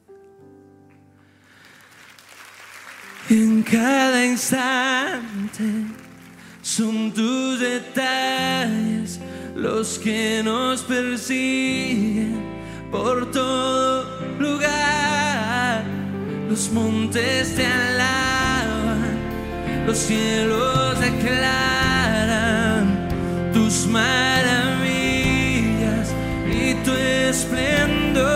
En 3.29 3.63
cada 3.63 4.25
instante 4.25 5.85
son 6.61 7.13
tus 7.13 7.59
detalles 7.59 9.19
los 9.55 9.99
que 9.99 10.41
nos 10.43 10.81
persiguen 10.83 12.41
por 12.91 13.29
todo 13.31 14.05
lugar. 14.39 15.50
Los 16.51 16.69
montes 16.71 17.55
te 17.55 17.65
alaban, 17.65 19.17
los 19.87 19.97
cielos 19.97 20.99
declaran 20.99 22.83
tus 23.53 23.87
maravillas 23.87 24.83
y 26.45 26.73
tu 26.83 26.91
esplendor. 26.91 28.27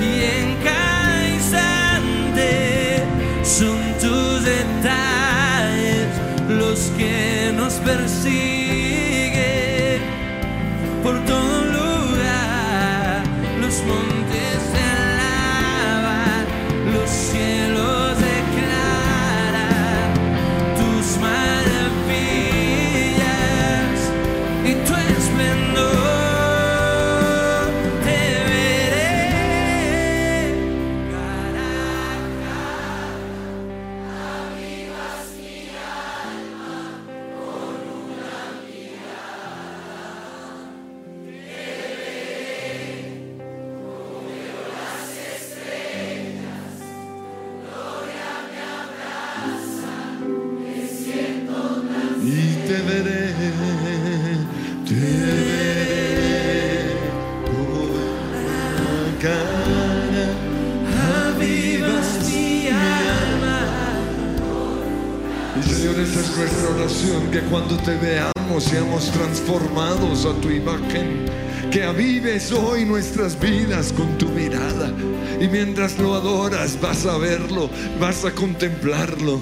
Y 0.00 0.24
en 0.40 0.56
cada 0.64 1.28
instante 1.28 3.04
son 3.44 3.78
tus 4.00 4.42
detalles 4.42 6.08
los 6.48 6.90
que 6.98 7.52
nos 7.56 7.74
persiguen 7.74 9.30
por 11.04 11.24
todo 11.24 11.51
Y 65.58 65.62
Señor, 65.62 66.00
esa 66.00 66.20
es 66.20 66.36
nuestra 66.36 66.68
oración, 66.70 67.30
que 67.30 67.40
cuando 67.40 67.76
te 67.76 67.94
veamos 67.96 68.64
seamos 68.64 69.10
transformados 69.10 70.24
a 70.24 70.32
tu 70.40 70.50
imagen, 70.50 71.26
que 71.70 71.84
avives 71.84 72.52
hoy 72.52 72.86
nuestras 72.86 73.38
vidas 73.38 73.92
con 73.92 74.16
tu 74.16 74.28
mirada. 74.30 74.90
Y 75.40 75.48
mientras 75.48 75.98
lo 75.98 76.14
adoras 76.14 76.80
vas 76.80 77.04
a 77.04 77.18
verlo, 77.18 77.68
vas 78.00 78.24
a 78.24 78.30
contemplarlo 78.30 79.40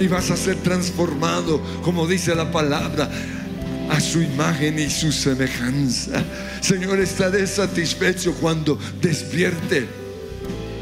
y 0.00 0.08
vas 0.08 0.30
a 0.30 0.36
ser 0.36 0.56
transformado, 0.56 1.60
como 1.82 2.06
dice 2.06 2.34
la 2.34 2.50
palabra, 2.50 3.08
a 3.90 4.00
su 4.00 4.20
imagen 4.20 4.78
y 4.78 4.90
su 4.90 5.12
semejanza. 5.12 6.22
Señor, 6.60 6.98
estaré 6.98 7.46
satisfecho 7.46 8.34
cuando 8.34 8.78
despierte, 9.00 9.86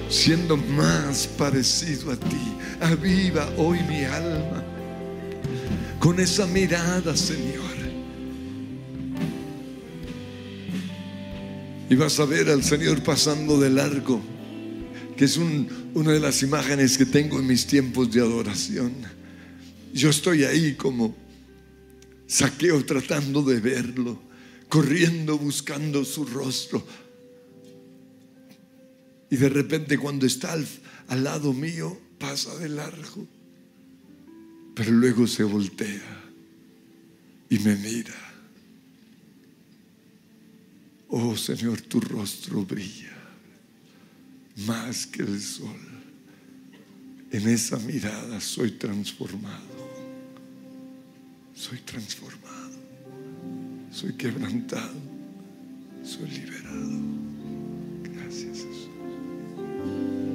siendo 0.08 0.56
más 0.56 1.26
parecido 1.26 2.12
a 2.12 2.16
ti. 2.16 2.56
Aviva 2.80 3.48
hoy 3.56 3.80
mi 3.88 4.04
alma 4.04 4.62
con 5.98 6.20
esa 6.20 6.46
mirada, 6.46 7.16
Señor. 7.16 7.64
Y 11.88 11.94
vas 11.94 12.18
a 12.18 12.24
ver 12.24 12.48
al 12.50 12.64
Señor 12.64 13.02
pasando 13.02 13.60
de 13.60 13.70
largo 13.70 14.20
que 15.16 15.24
es 15.24 15.36
un- 15.38 15.66
una 15.94 16.12
de 16.12 16.20
las 16.20 16.42
imágenes 16.42 16.98
que 16.98 17.06
tengo 17.06 17.38
en 17.38 17.46
mis 17.46 17.66
tiempos 17.66 18.12
de 18.12 18.20
adoración. 18.20 18.92
Yo 19.94 20.10
estoy 20.10 20.44
ahí 20.44 20.74
como 20.74 21.16
saqueo 22.26 22.84
tratando 22.84 23.40
de 23.42 23.58
verlo, 23.60 24.20
corriendo 24.68 25.38
buscando 25.38 26.04
su 26.04 26.26
rostro. 26.26 26.86
Y 29.30 29.36
de 29.36 29.48
repente 29.48 29.98
cuando 29.98 30.26
está 30.26 30.52
al, 30.52 30.66
al 31.08 31.24
lado 31.24 31.52
mío 31.52 31.98
pasa 32.18 32.56
de 32.56 32.68
largo, 32.68 33.26
pero 34.74 34.92
luego 34.92 35.26
se 35.26 35.42
voltea 35.42 36.24
y 37.48 37.58
me 37.58 37.76
mira. 37.76 38.14
Oh 41.08 41.36
Señor, 41.36 41.80
tu 41.82 42.00
rostro 42.00 42.64
brilla 42.64 43.16
más 44.64 45.06
que 45.06 45.22
el 45.22 45.40
sol. 45.40 45.80
En 47.30 47.48
esa 47.48 47.78
mirada 47.78 48.40
soy 48.40 48.72
transformado. 48.72 49.76
Soy 51.54 51.78
transformado. 51.78 52.76
Soy 53.90 54.12
quebrantado. 54.14 54.94
Soy 56.04 56.30
liberado. 56.30 57.25
Gracias 59.86 59.94
Jesús. 59.94 60.16
la 60.16 60.25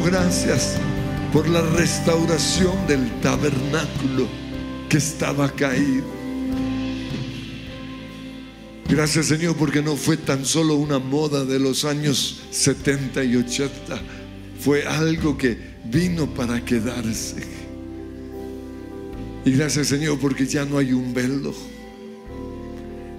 gracias 0.00 0.76
por 1.32 1.48
la 1.48 1.60
restauración 1.60 2.86
del 2.86 3.20
tabernáculo 3.20 4.26
que 4.88 4.98
estaba 4.98 5.50
caído. 5.50 6.04
Gracias 8.88 9.26
Señor 9.26 9.56
porque 9.56 9.82
no 9.82 9.96
fue 9.96 10.16
tan 10.16 10.44
solo 10.44 10.76
una 10.76 10.98
moda 10.98 11.44
de 11.44 11.58
los 11.58 11.84
años 11.84 12.40
70 12.50 13.24
y 13.24 13.36
80, 13.36 14.00
fue 14.60 14.86
algo 14.86 15.36
que 15.36 15.58
vino 15.84 16.26
para 16.34 16.64
quedarse. 16.64 17.36
Y 19.44 19.50
gracias 19.52 19.88
Señor 19.88 20.18
porque 20.18 20.46
ya 20.46 20.64
no 20.64 20.78
hay 20.78 20.92
un 20.92 21.12
velo. 21.12 21.54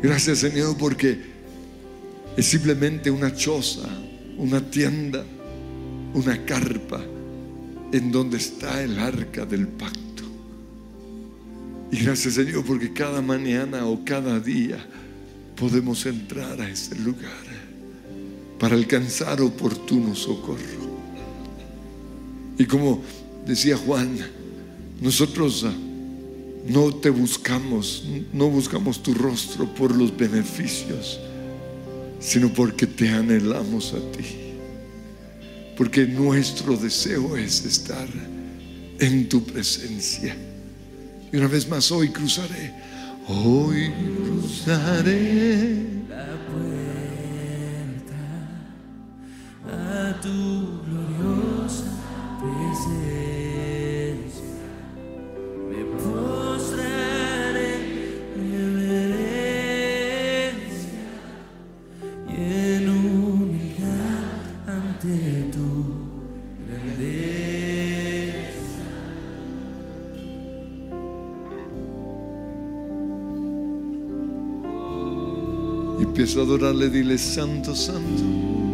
Gracias 0.02 0.40
Señor 0.40 0.76
porque 0.78 1.20
es 2.36 2.46
simplemente 2.46 3.12
una 3.12 3.36
choza, 3.36 3.88
una 4.38 4.62
tienda, 4.72 5.24
una 6.14 6.46
carpa 6.46 7.02
en 7.92 8.12
donde 8.12 8.38
está 8.38 8.84
el 8.84 9.00
arca 9.00 9.46
del 9.46 9.68
pacto. 9.68 10.24
Y 11.92 12.04
gracias 12.04 12.36
Señor 12.36 12.64
porque 12.66 12.94
cada 12.94 13.22
mañana 13.22 13.86
o 13.86 14.04
cada 14.06 14.40
día 14.40 14.78
podemos 15.56 16.06
entrar 16.06 16.62
a 16.62 16.70
ese 16.70 16.96
lugar 16.96 17.60
para 18.60 18.76
alcanzar 18.76 19.42
oportuno 19.42 20.16
socorro. 20.16 20.90
Y 22.58 22.66
como 22.66 23.02
decía 23.46 23.78
Juan, 23.78 24.18
nosotros 25.02 25.64
ah, 25.66 25.74
no 26.68 26.94
te 26.94 27.10
buscamos, 27.10 28.06
no 28.34 28.50
buscamos 28.50 29.02
tu 29.02 29.14
rostro 29.14 29.74
por 29.74 29.96
los 29.96 30.16
beneficios, 30.16 31.20
sino 32.20 32.50
porque 32.50 32.86
te 32.86 33.10
anhelamos 33.10 33.94
a 33.94 34.00
ti. 34.12 34.49
Porque 35.80 36.06
nuestro 36.06 36.76
deseo 36.76 37.36
es 37.38 37.66
estar 37.66 38.08
en 39.00 39.30
tu 39.30 39.44
presencia. 39.46 40.36
Y 41.32 41.38
una 41.38 41.48
vez 41.48 41.70
más 41.70 41.90
hoy 41.90 42.10
cruzaré 42.10 42.74
Hoy 43.32 43.94
cruzaré 44.18 45.76
la 46.10 46.26
puerta 46.50 48.18
a 49.72 50.20
tu 50.20 50.82
gloriosa 50.84 51.86
presencia. 52.42 53.29
Y 76.20 76.22
empiezo 76.22 76.42
a 76.42 76.44
adorarle, 76.44 76.90
dile 76.90 77.18
santo. 77.18 77.74
Santo, 77.74 78.69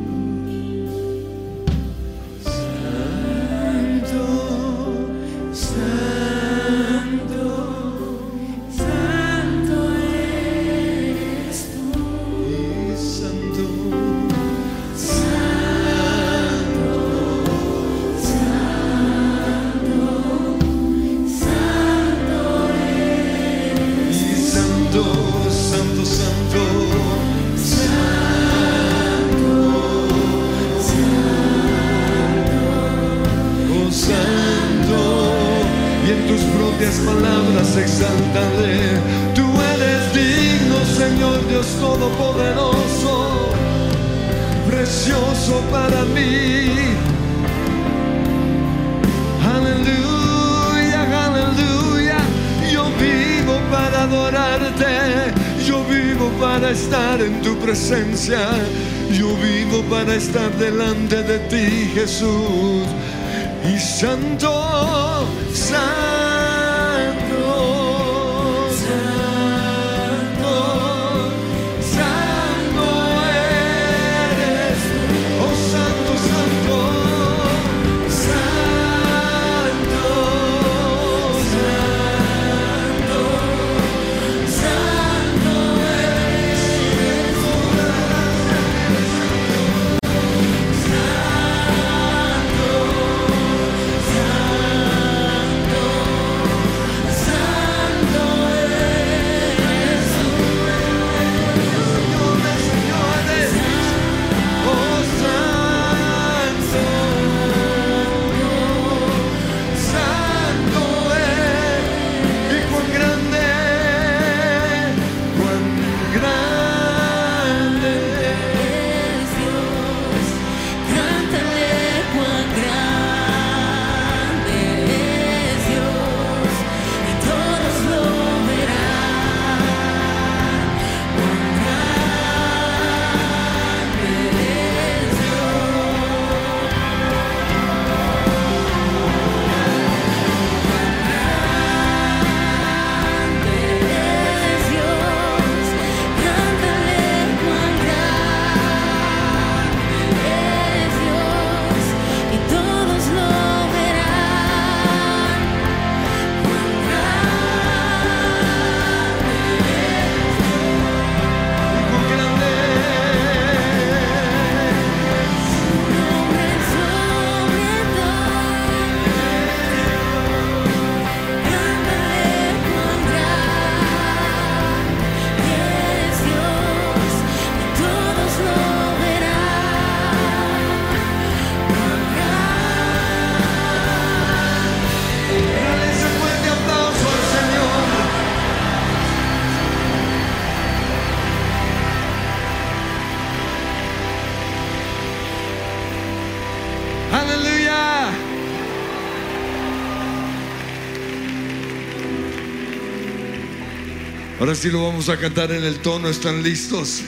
Ahora 204.45 204.53
sí 204.53 204.69
lo 204.69 204.83
vamos 204.83 205.09
a 205.09 205.17
cantar 205.17 205.51
en 205.51 205.63
el 205.63 205.79
tono. 205.79 206.07
¿Están 206.07 206.43
listos? 206.43 207.01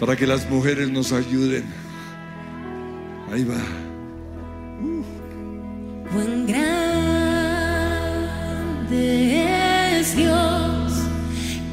Para 0.00 0.16
que 0.16 0.26
las 0.26 0.50
mujeres 0.50 0.90
nos 0.90 1.12
ayuden. 1.12 1.64
Ahí 3.32 3.44
va. 3.44 3.54
Buen 6.12 6.48
grande 6.48 6.80
es 10.00 10.16
Dios. 10.16 10.94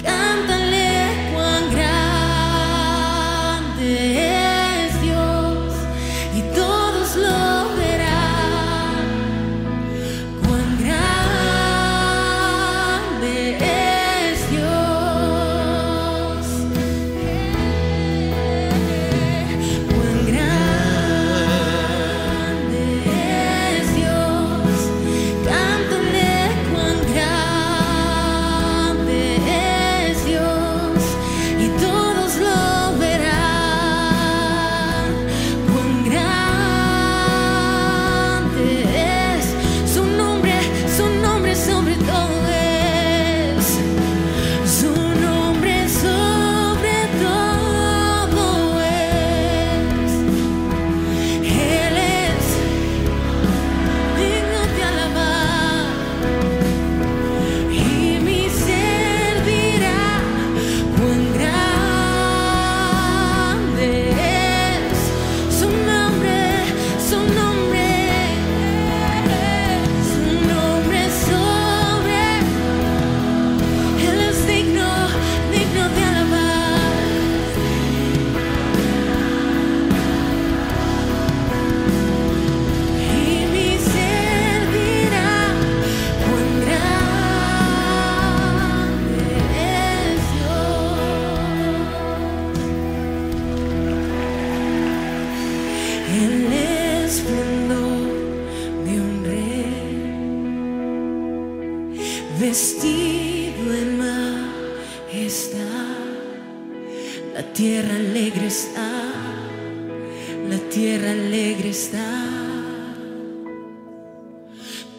Cántale. 0.04 0.85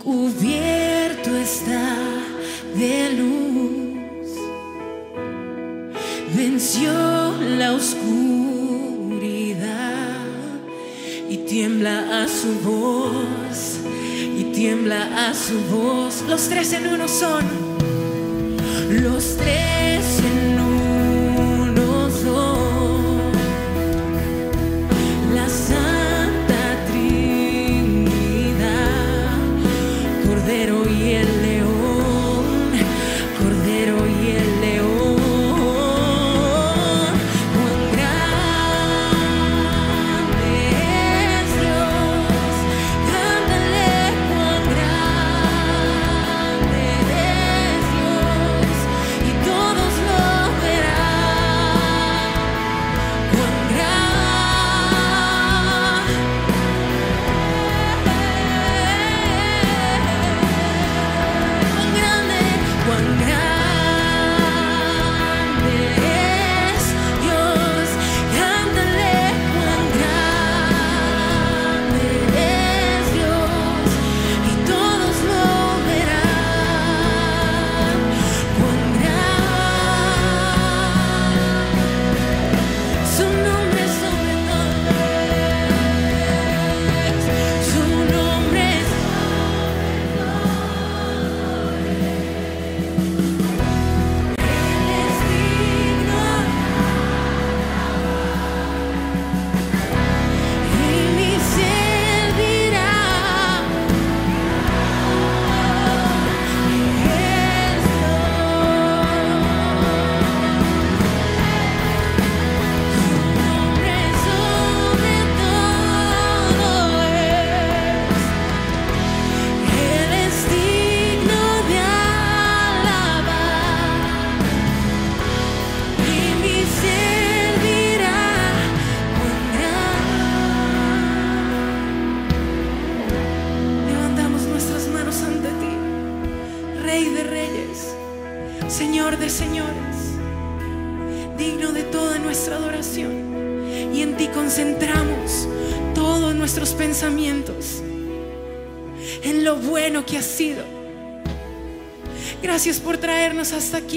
cubierto 0.03 1.37
está 1.37 1.97
de 2.77 3.13
luz, 3.15 4.31
venció 6.35 6.93
la 7.59 7.73
oscuridad 7.73 8.07
y 11.29 11.39
tiembla 11.39 12.23
a 12.23 12.29
su 12.29 12.53
voz, 12.61 13.81
y 14.39 14.45
tiembla 14.53 15.29
a 15.29 15.35
su 15.35 15.59
voz. 15.75 16.23
Los 16.29 16.49
tres 16.49 16.73
en 16.73 16.87
uno 16.87 17.09
son, 17.09 17.45
los 19.03 19.37
tres 19.37 20.21
en 20.21 20.39
uno. 20.39 20.46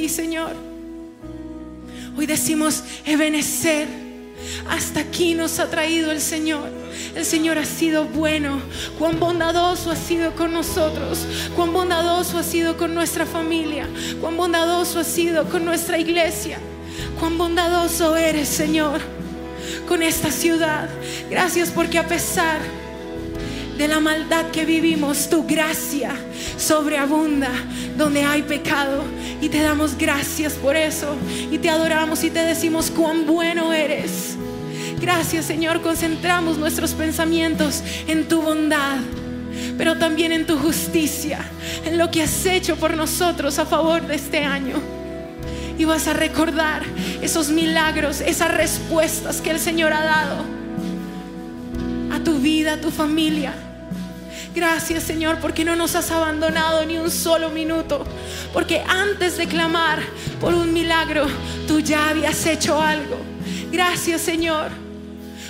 Señor. 0.08 0.56
Hoy 2.18 2.26
decimos, 2.26 2.84
Ebenecer, 3.06 3.88
hasta 4.70 5.02
aquí 5.02 5.34
nos 5.34 5.60
ha 5.60 5.70
traído 5.70 6.12
el 6.12 6.22
Señor. 6.22 6.70
El 7.16 7.26
Señor 7.26 7.58
ha 7.58 7.66
sido 7.66 8.06
bueno, 8.06 8.62
cuán 8.98 9.20
bondadoso 9.20 9.92
ha 9.92 9.96
sido 9.96 10.36
con 10.36 10.54
nosotros, 10.54 11.26
cuán 11.56 11.74
bondadoso 11.74 12.38
ha 12.38 12.44
sido 12.44 12.78
con 12.78 12.94
nuestra 12.94 13.26
familia, 13.26 13.88
cuán 14.22 14.38
bondadoso 14.38 15.00
ha 15.00 15.04
sido 15.04 15.50
con 15.50 15.66
nuestra 15.66 15.98
iglesia, 15.98 16.60
cuán 17.20 17.38
bondadoso 17.38 18.16
eres, 18.16 18.48
Señor, 18.48 19.02
con 19.88 20.04
esta 20.04 20.32
ciudad. 20.32 20.90
Gracias 21.30 21.70
porque 21.70 21.98
a 22.00 22.08
pesar 22.08 22.60
de 23.78 23.88
la 23.88 24.00
maldad 24.00 24.52
que 24.52 24.66
vivimos, 24.66 25.30
tu 25.30 25.46
gracia 25.46 26.14
sobreabunda 26.60 27.50
donde 27.98 28.24
hay 28.24 28.44
pecado. 28.44 29.04
Y 29.42 29.50
te 29.50 29.62
damos 29.62 29.98
gracias 29.98 30.54
por 30.54 30.76
eso. 30.76 31.16
Y 31.52 31.58
te 31.58 31.70
adoramos 31.70 32.24
y 32.24 32.30
te 32.30 32.40
decimos 32.40 32.92
cuán 32.92 33.26
bueno 33.26 33.74
eres. 33.74 34.38
Gracias 35.02 35.46
Señor, 35.46 35.82
concentramos 35.82 36.58
nuestros 36.58 36.92
pensamientos 36.92 37.82
en 38.08 38.28
tu 38.28 38.42
bondad, 38.42 38.98
pero 39.78 39.98
también 39.98 40.34
en 40.34 40.46
tu 40.46 40.58
justicia, 40.58 41.40
en 41.86 41.98
lo 41.98 42.12
que 42.12 42.22
has 42.22 42.46
hecho 42.46 42.76
por 42.76 42.98
nosotros 42.98 43.60
a 43.60 43.66
favor 43.66 44.06
de 44.06 44.16
este 44.16 44.44
año. 44.44 44.76
Y 45.78 45.86
vas 45.86 46.08
a 46.08 46.14
recordar 46.14 46.84
esos 47.22 47.50
milagros, 47.50 48.20
esas 48.20 48.54
respuestas 48.54 49.40
que 49.40 49.52
el 49.52 49.60
Señor 49.60 49.94
ha 49.94 50.04
dado 50.04 50.44
a 52.12 52.20
tu 52.22 52.40
vida, 52.40 52.74
a 52.74 52.82
tu 52.82 52.92
familia. 52.92 53.69
Gracias 54.54 55.04
Señor 55.04 55.38
porque 55.40 55.64
no 55.64 55.76
nos 55.76 55.96
has 55.96 56.12
abandonado 56.12 56.86
ni 56.86 56.98
un 56.98 57.12
solo 57.12 57.50
minuto. 57.50 58.06
Porque 58.54 58.82
antes 58.88 59.38
de 59.38 59.48
clamar 59.48 60.00
por 60.42 60.54
un 60.54 60.74
milagro, 60.74 61.28
tú 61.68 61.80
ya 61.80 62.10
habías 62.10 62.46
hecho 62.46 62.82
algo. 62.82 63.18
Gracias 63.72 64.22
Señor 64.22 64.72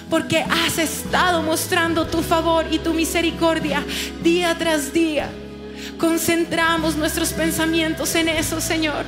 porque 0.10 0.40
has 0.40 0.78
estado 0.80 1.44
mostrando 1.44 2.08
tu 2.08 2.22
favor 2.24 2.66
y 2.72 2.80
tu 2.80 2.94
misericordia 2.94 3.84
día 4.24 4.58
tras 4.58 4.92
día. 4.92 5.30
Concentramos 5.98 6.96
nuestros 6.96 7.32
pensamientos 7.34 8.16
en 8.16 8.30
eso, 8.30 8.60
Señor. 8.60 9.06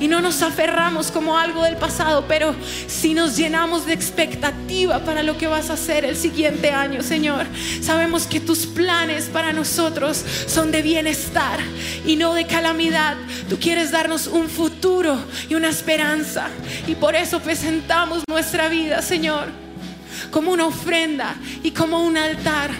Y 0.00 0.08
no 0.08 0.20
nos 0.20 0.42
aferramos 0.42 1.10
como 1.10 1.38
algo 1.38 1.64
del 1.64 1.76
pasado, 1.76 2.24
pero 2.28 2.54
si 2.86 3.14
nos 3.14 3.36
llenamos 3.36 3.86
de 3.86 3.92
expectativa 3.92 5.04
para 5.04 5.22
lo 5.22 5.36
que 5.38 5.46
vas 5.46 5.70
a 5.70 5.74
hacer 5.74 6.04
el 6.04 6.16
siguiente 6.16 6.70
año, 6.70 7.02
Señor. 7.02 7.46
Sabemos 7.80 8.26
que 8.26 8.40
tus 8.40 8.66
planes 8.66 9.26
para 9.26 9.52
nosotros 9.52 10.22
son 10.46 10.70
de 10.70 10.82
bienestar 10.82 11.60
y 12.04 12.16
no 12.16 12.34
de 12.34 12.46
calamidad. 12.46 13.16
Tú 13.48 13.58
quieres 13.58 13.90
darnos 13.90 14.26
un 14.26 14.48
futuro 14.48 15.18
y 15.48 15.54
una 15.54 15.68
esperanza. 15.68 16.48
Y 16.86 16.94
por 16.94 17.14
eso 17.14 17.40
presentamos 17.40 18.22
nuestra 18.28 18.68
vida, 18.68 19.02
Señor 19.02 19.66
como 20.30 20.52
una 20.52 20.66
ofrenda 20.66 21.36
y 21.62 21.70
como 21.70 22.02
un 22.02 22.16
altar 22.16 22.70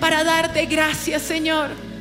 para 0.00 0.24
darte 0.24 0.66
gracias, 0.66 1.22
Señor. 1.22 1.91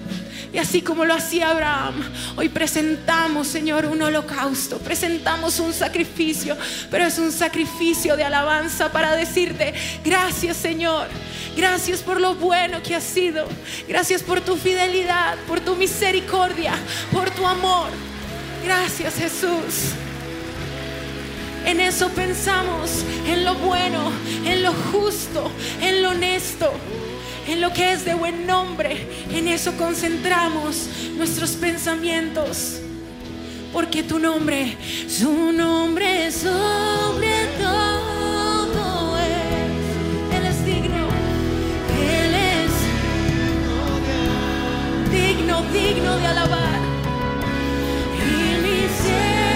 Y 0.54 0.58
así 0.58 0.82
como 0.82 1.06
lo 1.06 1.14
hacía 1.14 1.50
Abraham, 1.50 2.04
hoy 2.36 2.50
presentamos, 2.50 3.48
Señor, 3.48 3.86
un 3.86 4.02
holocausto, 4.02 4.80
presentamos 4.80 5.60
un 5.60 5.74
sacrificio, 5.74 6.58
pero 6.90 7.06
es 7.06 7.18
un 7.20 7.32
sacrificio 7.32 8.18
de 8.18 8.26
alabanza 8.26 8.92
para 8.92 9.16
decirte, 9.16 9.74
gracias, 10.04 10.58
Señor. 10.58 11.08
Gracias 11.56 12.02
por 12.02 12.20
lo 12.20 12.36
bueno 12.36 12.82
que 12.84 12.96
has 12.96 13.04
sido. 13.04 13.48
Gracias 13.88 14.24
por 14.24 14.42
tu 14.42 14.56
fidelidad, 14.58 15.38
por 15.48 15.60
tu 15.60 15.76
misericordia, 15.76 16.74
por 17.12 17.30
tu 17.32 17.46
amor. 17.46 17.90
Gracias, 18.64 19.16
Jesús. 19.16 19.94
En 21.66 21.80
eso 21.80 22.10
pensamos, 22.10 23.04
en 23.28 23.46
lo 23.46 23.56
bueno, 23.56 24.12
en 24.46 24.64
lo 24.64 24.74
justo, 24.92 25.52
en 25.82 26.02
lo 26.02 26.10
honesto, 26.10 26.74
en 27.48 27.62
lo 27.62 27.72
que 27.74 27.92
es 27.92 28.06
de 28.06 28.14
buen 28.14 28.46
nombre. 28.46 29.08
En 29.32 29.48
eso 29.48 29.76
concentramos 29.78 30.88
nuestros 31.16 31.52
pensamientos. 31.52 32.80
Porque 33.74 34.04
tu 34.04 34.20
nombre, 34.20 34.78
su 35.08 35.52
nombre 35.54 36.28
es 36.28 36.36
sobre 36.36 37.48
todo 37.58 39.18
es. 39.18 40.36
Él 40.36 40.46
es 40.46 40.66
digno. 40.66 41.08
Él 41.98 42.36
es 42.36 42.72
digno, 45.10 45.64
digno 45.72 46.18
de 46.18 46.28
alabar. 46.28 46.80
Y 48.18 48.62
mi 48.62 48.88
Señor, 49.02 49.52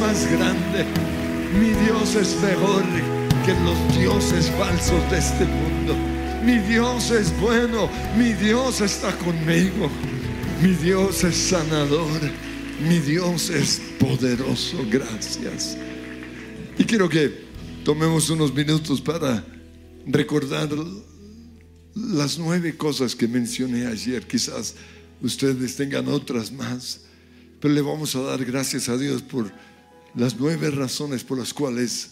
más 0.00 0.30
grande. 0.30 0.84
Mi 1.58 1.70
Dios 1.84 2.14
es 2.14 2.36
mejor 2.40 2.84
que 3.44 3.54
los 3.64 3.98
dioses 3.98 4.50
falsos 4.52 5.10
de 5.10 5.18
este 5.18 5.44
mundo. 5.44 5.96
Mi 6.44 6.58
Dios 6.58 7.10
es 7.10 7.38
bueno. 7.40 7.88
Mi 8.16 8.32
Dios 8.32 8.80
está 8.80 9.16
conmigo. 9.18 9.90
Mi 10.62 10.74
Dios 10.74 11.24
es 11.24 11.36
sanador. 11.36 12.20
Mi 12.88 12.98
Dios 12.98 13.50
es 13.50 13.80
poderoso. 13.98 14.78
Gracias. 14.90 15.76
Y 16.78 16.84
quiero 16.84 17.08
que 17.08 17.32
tomemos 17.84 18.30
unos 18.30 18.54
minutos 18.54 19.00
para 19.00 19.44
recordar 20.06 20.68
las 21.94 22.38
nueve 22.38 22.76
cosas 22.76 23.16
que 23.16 23.26
mencioné 23.26 23.86
ayer. 23.86 24.26
Quizás 24.26 24.74
ustedes 25.20 25.74
tengan 25.74 26.06
otras 26.08 26.52
más, 26.52 27.00
pero 27.60 27.74
le 27.74 27.82
vamos 27.82 28.14
a 28.14 28.20
dar 28.20 28.44
gracias 28.44 28.88
a 28.88 28.96
Dios 28.96 29.22
por 29.22 29.50
las 30.18 30.36
nueve 30.38 30.70
razones 30.70 31.22
por 31.22 31.38
las 31.38 31.54
cuales 31.54 32.10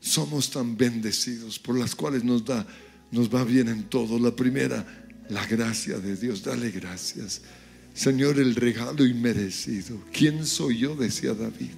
somos 0.00 0.50
tan 0.50 0.76
bendecidos, 0.76 1.58
por 1.58 1.76
las 1.76 1.94
cuales 1.94 2.22
nos 2.22 2.44
da, 2.44 2.64
nos 3.10 3.28
va 3.28 3.42
bien 3.42 3.68
en 3.68 3.84
todo. 3.84 4.18
La 4.20 4.34
primera, 4.34 4.86
la 5.28 5.44
gracia 5.44 5.98
de 5.98 6.16
Dios. 6.16 6.44
Dale 6.44 6.70
gracias. 6.70 7.42
Señor, 7.92 8.38
el 8.38 8.54
regalo 8.54 9.04
inmerecido. 9.04 10.00
¿Quién 10.12 10.46
soy 10.46 10.78
yo? 10.78 10.94
Decía 10.94 11.34
David. 11.34 11.70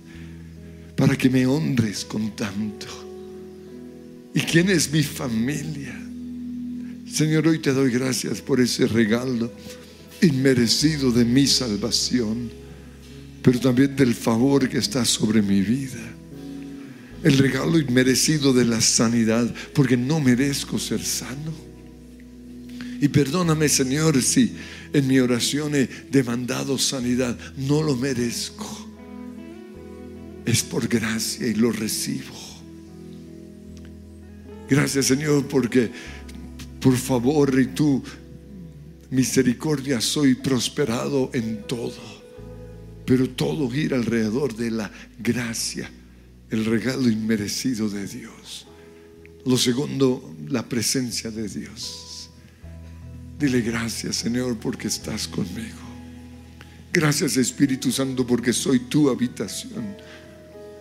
Para 0.95 1.17
que 1.17 1.31
me 1.31 1.47
honres 1.47 2.05
con 2.05 2.37
tanto. 2.37 2.87
¿Y 4.35 4.41
quién 4.41 4.69
es 4.69 4.93
mi 4.93 5.03
familia? 5.03 5.99
Señor, 7.11 7.49
hoy 7.49 7.61
te 7.61 7.73
doy 7.73 7.91
gracias 7.91 8.43
por 8.43 8.61
ese 8.61 8.87
regalo 8.87 9.51
inmerecido 10.21 11.11
de 11.13 11.25
mi 11.25 11.47
salvación, 11.47 12.51
pero 13.47 13.61
también 13.61 13.95
del 13.95 14.13
favor 14.13 14.69
que 14.69 14.79
está 14.79 15.05
sobre 15.05 15.41
mi 15.41 15.61
vida. 15.61 16.01
el 17.23 17.39
regalo 17.39 17.79
inmerecido 17.79 18.53
de 18.53 18.65
la 18.65 18.81
sanidad, 18.81 19.53
porque 19.73 19.97
no 19.97 20.19
merezco 20.19 20.81
ser 20.81 21.01
sano. 21.01 21.53
Y 23.01 23.07
perdóname, 23.07 23.69
Señor, 23.69 24.21
si 24.21 24.53
en 24.93 25.07
mi 25.07 25.21
oración 25.21 25.77
he 25.77 25.89
demandado 26.11 26.77
sanidad, 26.77 27.39
no 27.57 27.83
lo 27.85 27.95
merezco. 27.95 28.89
Es 30.45 30.65
por 30.65 30.89
gracia 30.89 31.47
y 31.47 31.55
lo 31.55 31.71
recibo. 31.71 32.35
Gracias, 34.69 35.07
Señor, 35.07 35.47
porque 35.47 35.89
por 36.81 36.97
favor 36.97 37.57
y 37.61 37.67
tu 37.67 38.03
misericordia 39.11 40.01
soy 40.01 40.35
prosperado 40.35 41.31
en 41.33 41.63
todo. 41.69 42.16
Pero 43.07 43.31
todo 43.31 43.71
gira 43.71 43.97
alrededor 43.97 44.57
de 44.57 44.71
la 44.71 44.91
gracia 45.19 45.91
el 46.51 46.65
regalo 46.65 47.09
inmerecido 47.09 47.89
de 47.89 48.07
Dios. 48.07 48.67
Lo 49.45 49.57
segundo, 49.57 50.35
la 50.49 50.69
presencia 50.69 51.31
de 51.31 51.49
Dios. 51.49 52.31
Dile 53.39 53.61
gracias, 53.61 54.17
Señor, 54.17 54.59
porque 54.59 54.89
estás 54.89 55.29
conmigo. 55.29 55.79
Gracias, 56.93 57.37
Espíritu 57.37 57.93
Santo, 57.93 58.27
porque 58.27 58.53
soy 58.53 58.81
tu 58.81 59.11
habitación. 59.11 59.97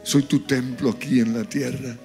Soy 0.03 0.23
tu 0.23 0.39
templo 0.39 0.89
aquí 0.89 1.19
en 1.19 1.33
la 1.33 1.43
tierra. 1.47 1.97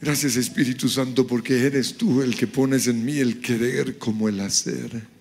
Gracias, 0.00 0.36
Espíritu 0.36 0.88
Santo, 0.88 1.26
porque 1.26 1.66
eres 1.66 1.96
tú 1.96 2.22
el 2.22 2.36
que 2.36 2.46
pones 2.46 2.86
en 2.86 3.04
mí 3.04 3.18
el 3.18 3.40
querer 3.40 3.98
como 3.98 4.28
el 4.28 4.40
hacer. 4.40 5.11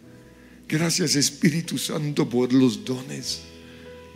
Gracias, 0.71 1.15
Espíritu 1.15 1.77
Santo, 1.77 2.27
por 2.27 2.53
los 2.53 2.85
dones 2.85 3.41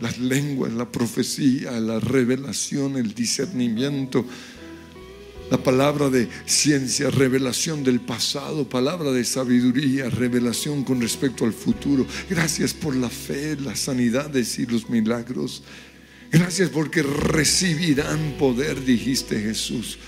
las 0.00 0.18
lenguas, 0.18 0.72
la 0.72 0.90
profecía, 0.90 1.72
la 1.80 2.00
revelación, 2.00 2.96
el 2.96 3.14
discernimiento, 3.14 4.24
la 5.50 5.62
palabra 5.62 6.10
de 6.10 6.28
ciencia, 6.44 7.08
revelación 7.10 7.84
del 7.84 8.00
pasado, 8.00 8.68
palabra 8.68 9.12
de 9.12 9.24
sabiduría, 9.24 10.10
revelación 10.10 10.82
con 10.82 11.00
respecto 11.00 11.44
al 11.44 11.52
futuro. 11.52 12.06
Gracias 12.28 12.74
por 12.74 12.96
la 12.96 13.08
fe, 13.08 13.56
las 13.56 13.80
sanidades 13.80 14.58
y 14.58 14.66
los 14.66 14.90
milagros. 14.90 15.62
Gracias 16.32 16.68
porque 16.70 17.02
recibirán 17.02 18.34
poder, 18.38 18.84
dijiste 18.84 19.40
Jesús, 19.40 19.98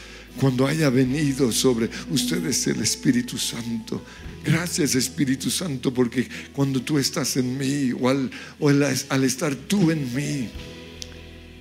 cuando 0.41 0.67
haya 0.67 0.91
venido 0.91 1.53
sobre 1.53 1.89
ustedes 2.11 2.67
el 2.67 2.83
Espíritu 2.83 3.39
Santo. 3.39 4.03
Gracias 4.45 4.95
Espíritu 4.95 5.51
Santo 5.51 5.93
porque 5.93 6.28
cuando 6.53 6.80
tú 6.82 6.99
estás 6.99 7.36
en 7.36 7.59
mí 7.59 7.93
o, 7.93 8.09
al, 8.09 9.24
estar 9.24 9.55
tú 9.55 9.91
en 9.91 10.14
mí, 10.14 10.49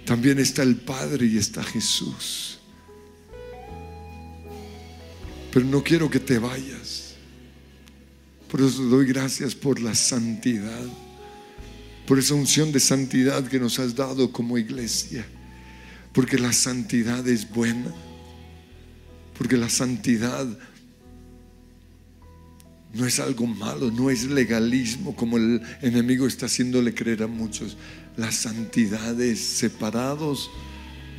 también 0.05 0.39
está 0.39 0.63
el 0.63 0.75
Padre 0.75 1.25
y 1.25 1.37
está 1.37 1.63
Jesús. 1.63 2.59
Pero 5.51 5.65
no 5.65 5.83
quiero 5.83 6.09
que 6.09 6.19
te 6.19 6.39
vayas. 6.39 7.15
Por 8.49 8.61
eso 8.61 8.83
doy 8.83 9.05
gracias 9.05 9.53
por 9.53 9.81
la 9.81 9.93
santidad, 9.93 10.85
por 12.05 12.19
esa 12.19 12.33
unción 12.33 12.71
de 12.71 12.79
santidad 12.79 13.45
que 13.47 13.59
nos 13.59 13.79
has 13.79 13.95
dado 13.95 14.31
como 14.31 14.57
iglesia. 14.57 15.25
Porque 16.13 16.37
la 16.37 16.53
santidad 16.53 17.27
es 17.27 17.49
buena, 17.49 17.93
porque 19.37 19.57
la 19.57 19.69
santidad 19.69 20.47
no 22.97 23.05
es 23.05 23.19
algo 23.19 23.45
malo, 23.45 23.91
no 23.91 24.09
es 24.09 24.23
legalismo 24.23 25.15
como 25.15 25.37
el 25.37 25.61
enemigo 25.81 26.25
está 26.25 26.47
haciéndole 26.47 26.93
creer 26.93 27.23
a 27.23 27.27
muchos. 27.27 27.77
La 28.15 28.31
santidad 28.31 29.19
es 29.21 29.39
separados 29.39 30.49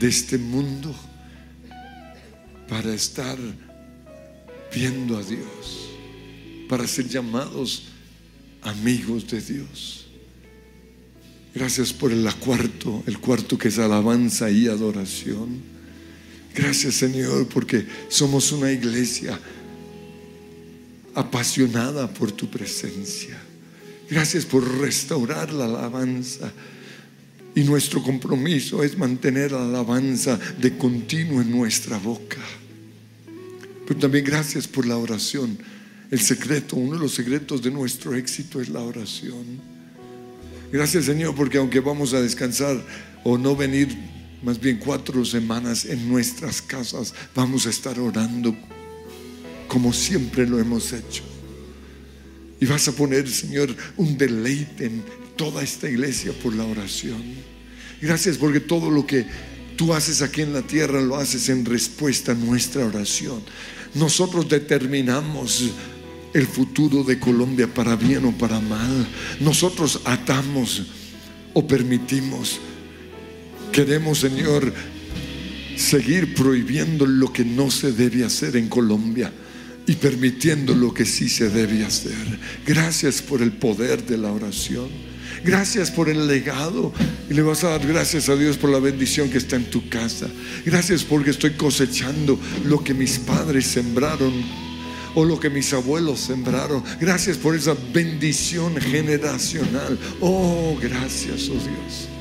de 0.01 0.09
este 0.09 0.39
mundo 0.39 0.95
para 2.69 2.93
estar 2.93 3.39
viendo 4.75 5.17
a 5.17 5.23
Dios, 5.23 5.91
para 6.69 6.87
ser 6.87 7.09
llamados 7.09 7.85
amigos 8.63 9.29
de 9.29 9.41
Dios. 9.41 10.07
Gracias 11.55 11.93
por 11.93 12.13
el 12.13 12.29
cuarto, 12.35 13.05
el 13.07 13.19
cuarto 13.19 13.57
que 13.57 13.69
es 13.69 13.79
alabanza 13.79 14.51
y 14.51 14.67
adoración. 14.67 15.63
Gracias 16.55 16.97
Señor 16.97 17.47
porque 17.49 17.87
somos 18.09 18.51
una 18.51 18.73
iglesia 18.73 19.39
apasionada 21.19 22.07
por 22.07 22.31
tu 22.31 22.49
presencia. 22.49 23.37
Gracias 24.09 24.47
por 24.47 24.63
restaurar 24.79 25.53
la 25.53 25.65
alabanza. 25.65 26.53
Y 27.57 27.65
nuestro 27.65 28.05
compromiso 28.05 28.85
es 28.85 28.97
mantener 28.97 29.51
la 29.51 29.65
alabanza 29.65 30.39
de 30.61 30.79
continuo 30.79 31.43
en 31.43 31.51
nuestra 31.51 31.99
boca. 31.99 32.39
Pero 33.85 33.99
también 33.99 34.25
gracias 34.25 34.69
por 34.69 34.87
la 34.87 34.97
oración. 34.97 35.59
El 36.09 36.21
secreto, 36.21 36.77
uno 36.77 36.95
de 36.95 37.01
los 37.01 37.15
secretos 37.15 37.63
de 37.63 37.73
nuestro 37.73 38.15
éxito 38.15 38.61
es 38.61 38.69
la 38.69 38.81
oración. 38.81 39.61
Gracias 40.71 41.07
Señor 41.07 41.35
porque 41.35 41.59
aunque 41.59 41.81
vamos 41.81 42.15
a 42.15 42.23
descansar 42.23 42.81
o 43.25 43.37
no 43.37 43.57
venir 43.57 43.89
más 44.45 44.61
bien 44.61 44.79
cuatro 44.79 45.25
semanas 45.25 45.85
en 45.85 46.09
nuestras 46.09 46.63
casas, 46.63 47.13
vamos 47.35 47.67
a 47.67 47.71
estar 47.71 47.99
orando 47.99 48.55
como 49.69 49.93
siempre 49.93 50.47
lo 50.47 50.59
hemos 50.59 50.93
hecho. 50.93 51.23
Y 52.61 52.67
vas 52.67 52.89
a 52.89 52.93
poner, 52.93 53.29
Señor, 53.29 53.75
un 53.97 54.19
deleite 54.19 54.87
en 54.87 55.05
toda 55.37 55.63
esta 55.63 55.89
iglesia 55.89 56.33
por 56.43 56.55
la 56.55 56.65
oración. 56.65 57.23
Gracias 58.01 58.37
porque 58.37 58.61
todo 58.61 58.91
lo 58.91 59.07
que 59.07 59.27
tú 59.77 59.95
haces 59.95 60.23
aquí 60.23 60.43
en 60.43 60.53
la 60.53 60.63
tierra 60.63 61.01
lo 61.01 61.17
haces 61.17 61.49
en 61.51 61.65
respuesta 61.65 62.33
a 62.33 62.35
nuestra 62.35 62.85
oración. 62.85 63.43
Nosotros 63.95 64.49
determinamos 64.49 65.71
el 66.35 66.47
futuro 66.47 67.05
de 67.05 67.21
Colombia 67.21 67.73
para 67.73 67.95
bien 67.95 68.25
o 68.25 68.37
para 68.37 68.61
mal. 68.61 69.07
Nosotros 69.39 70.01
atamos 70.05 70.83
o 71.55 71.67
permitimos. 71.67 72.59
Queremos, 73.71 74.19
Señor, 74.19 74.73
seguir 75.77 76.35
prohibiendo 76.35 77.07
lo 77.07 77.33
que 77.33 77.45
no 77.45 77.71
se 77.71 77.93
debe 77.93 78.25
hacer 78.25 78.57
en 78.57 78.69
Colombia 78.69 79.33
y 79.89 79.95
permitiendo 79.97 80.75
lo 80.75 80.93
que 80.93 81.07
sí 81.07 81.31
se 81.31 81.49
debe 81.49 81.83
hacer. 81.83 82.13
Gracias 82.67 83.23
por 83.23 83.41
el 83.41 83.53
poder 83.53 84.05
de 84.05 84.19
la 84.19 84.31
oración. 84.31 84.89
Gracias 85.43 85.91
por 85.91 86.11
el 86.11 86.27
legado. 86.27 86.93
Y 87.31 87.35
le 87.35 87.41
vas 87.41 87.65
a 87.65 87.71
dar 87.71 87.87
gracias 87.87 88.29
a 88.29 88.37
Dios 88.37 88.59
por 88.59 88.69
la 88.69 88.81
bendición 88.81 89.31
que 89.31 89.39
está 89.39 89.57
en 89.57 89.71
tu 89.71 89.89
casa. 89.89 90.29
Gracias 90.67 91.05
porque 91.05 91.31
estoy 91.31 91.53
cosechando 91.53 92.39
lo 92.67 92.85
que 92.85 92.93
mis 92.93 93.19
padres 93.19 93.67
sembraron 93.67 94.33
o 95.15 95.25
lo 95.25 95.41
que 95.41 95.49
mis 95.49 95.73
abuelos 95.73 96.21
sembraron. 96.21 96.85
Gracias 97.01 97.39
por 97.39 97.57
esa 97.57 97.75
bendición 97.93 98.77
generacional. 98.77 99.99
Oh, 100.21 100.77
gracias, 100.83 101.49
oh 101.49 101.55
Dios. 101.55 102.18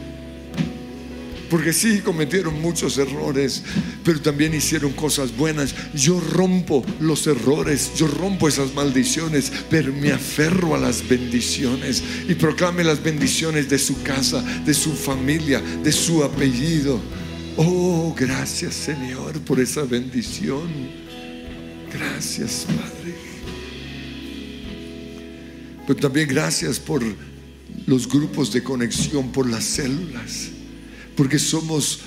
Porque 1.50 1.72
sí 1.72 2.02
cometieron 2.02 2.62
muchos 2.62 2.98
errores, 2.98 3.64
pero 4.04 4.22
también 4.22 4.54
hicieron 4.54 4.91
cosas 4.91 5.36
buenas. 5.36 5.74
Yo 5.93 6.20
rompo 6.20 6.86
los 7.00 7.26
errores, 7.26 7.91
yo 7.95 8.08
rompo 8.08 8.48
esas 8.48 8.74
maldiciones, 8.74 9.52
pero 9.70 9.93
me 9.93 10.12
aferro 10.12 10.76
a 10.76 10.78
las 10.78 11.08
bendiciones 11.08 12.04
y 12.28 12.36
proclame 12.36 12.84
las 12.84 13.02
bendiciones 13.02 13.70
de 13.70 13.80
su 13.80 14.02
casa, 14.04 14.41
de 14.66 14.74
su 14.74 14.91
familia, 14.91 15.62
de 15.62 15.91
su 15.91 16.24
apellido. 16.24 17.00
Oh, 17.56 18.14
gracias 18.18 18.76
Señor 18.76 19.39
por 19.41 19.60
esa 19.60 19.84
bendición. 19.84 20.68
Gracias 21.93 22.66
Padre. 22.68 23.16
Pero 25.88 26.00
también 26.00 26.28
gracias 26.28 26.78
por 26.78 27.02
los 27.86 28.10
grupos 28.10 28.52
de 28.52 28.62
conexión, 28.62 29.32
por 29.32 29.50
las 29.50 29.64
células 29.64 30.57
porque 31.18 31.39
somos 31.39 31.99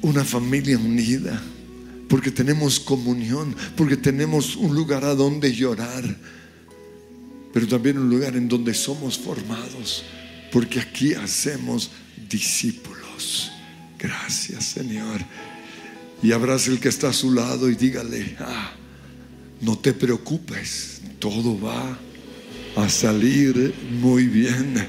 una 0.00 0.24
familia 0.24 0.78
unida, 0.78 1.40
porque 2.08 2.30
tenemos 2.30 2.80
comunión, 2.80 3.54
porque 3.76 3.96
tenemos 3.96 4.56
un 4.56 4.74
lugar 4.74 5.04
a 5.04 5.14
donde 5.14 5.54
llorar, 5.54 6.02
pero 7.52 7.68
también 7.68 7.98
un 7.98 8.08
lugar 8.08 8.36
en 8.36 8.48
donde 8.48 8.74
somos 8.74 9.18
formados, 9.18 10.02
porque 10.50 10.80
aquí 10.80 11.12
hacemos 11.12 11.90
discípulos. 12.28 13.52
Gracias 13.98 14.64
Señor. 14.64 15.20
Y 16.22 16.32
abrace 16.32 16.70
el 16.70 16.80
que 16.80 16.88
está 16.88 17.10
a 17.10 17.12
su 17.12 17.32
lado 17.32 17.68
y 17.68 17.74
dígale, 17.74 18.36
ah, 18.40 18.72
no 19.60 19.76
te 19.76 19.92
preocupes, 19.92 21.02
todo 21.18 21.60
va 21.60 21.98
a 22.76 22.88
salir 22.88 23.74
muy 24.00 24.26
bien. 24.26 24.86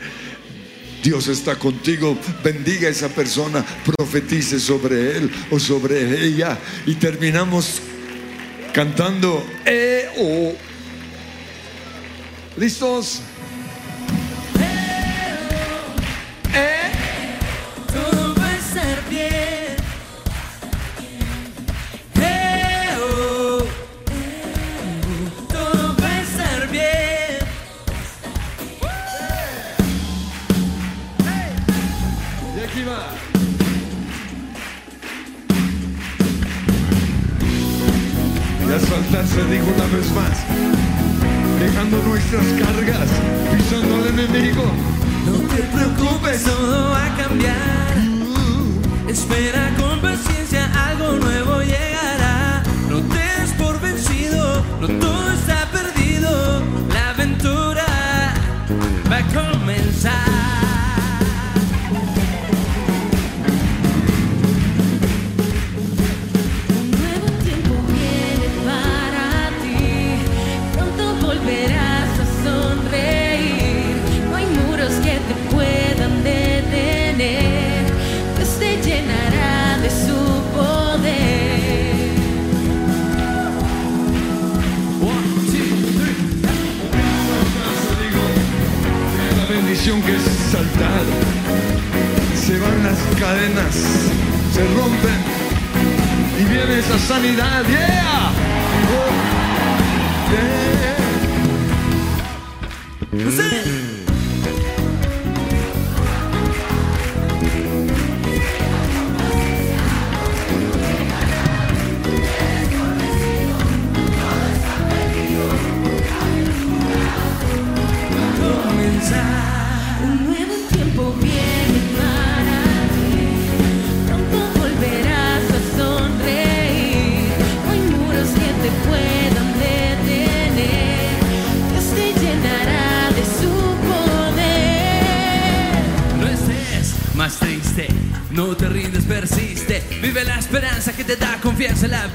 Dios 1.06 1.28
está 1.28 1.56
contigo, 1.56 2.18
bendiga 2.44 2.88
a 2.88 2.92
esa 2.92 3.10
persona, 3.10 3.64
profetice 3.96 4.60
sobre 4.60 5.16
él 5.16 5.32
o 5.52 5.60
sobre 5.60 6.26
ella. 6.26 6.58
Y 6.88 6.96
terminamos 6.96 7.80
cantando 8.74 9.46
e 9.68 10.10
o. 10.18 10.56
¿Listos? 12.58 13.22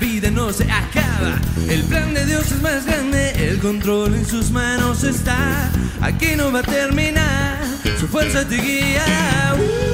Vida 0.00 0.30
no 0.30 0.52
se 0.52 0.64
acaba. 0.64 1.38
El 1.68 1.84
plan 1.84 2.12
de 2.14 2.26
Dios 2.26 2.50
es 2.50 2.60
más 2.62 2.86
grande, 2.86 3.32
el 3.48 3.58
control 3.58 4.14
en 4.14 4.26
sus 4.26 4.50
manos 4.50 5.04
está. 5.04 5.70
Aquí 6.00 6.34
no 6.36 6.50
va 6.50 6.60
a 6.60 6.62
terminar, 6.62 7.58
su 7.98 8.08
fuerza 8.08 8.44
te 8.48 8.56
guía. 8.56 9.04
Uh. 9.56 9.90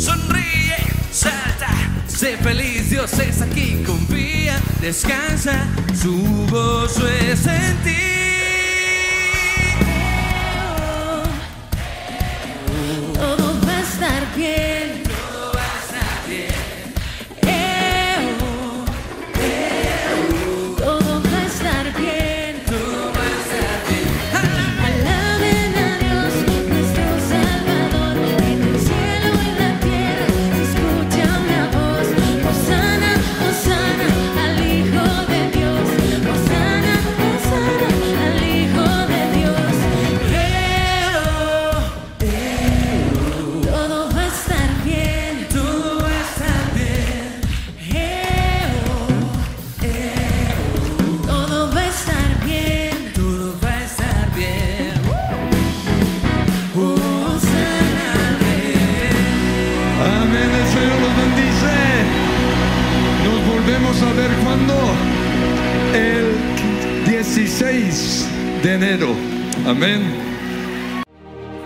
Sonríe, 0.00 0.76
salta, 1.10 1.68
sé 2.06 2.36
feliz, 2.38 2.88
Dios 2.90 3.12
es 3.18 3.42
aquí, 3.42 3.82
confía, 3.84 4.60
descansa, 4.80 5.66
su 6.00 6.46
gozo 6.48 7.08
es 7.08 7.46
en 7.46 7.76
ti. 7.82 8.23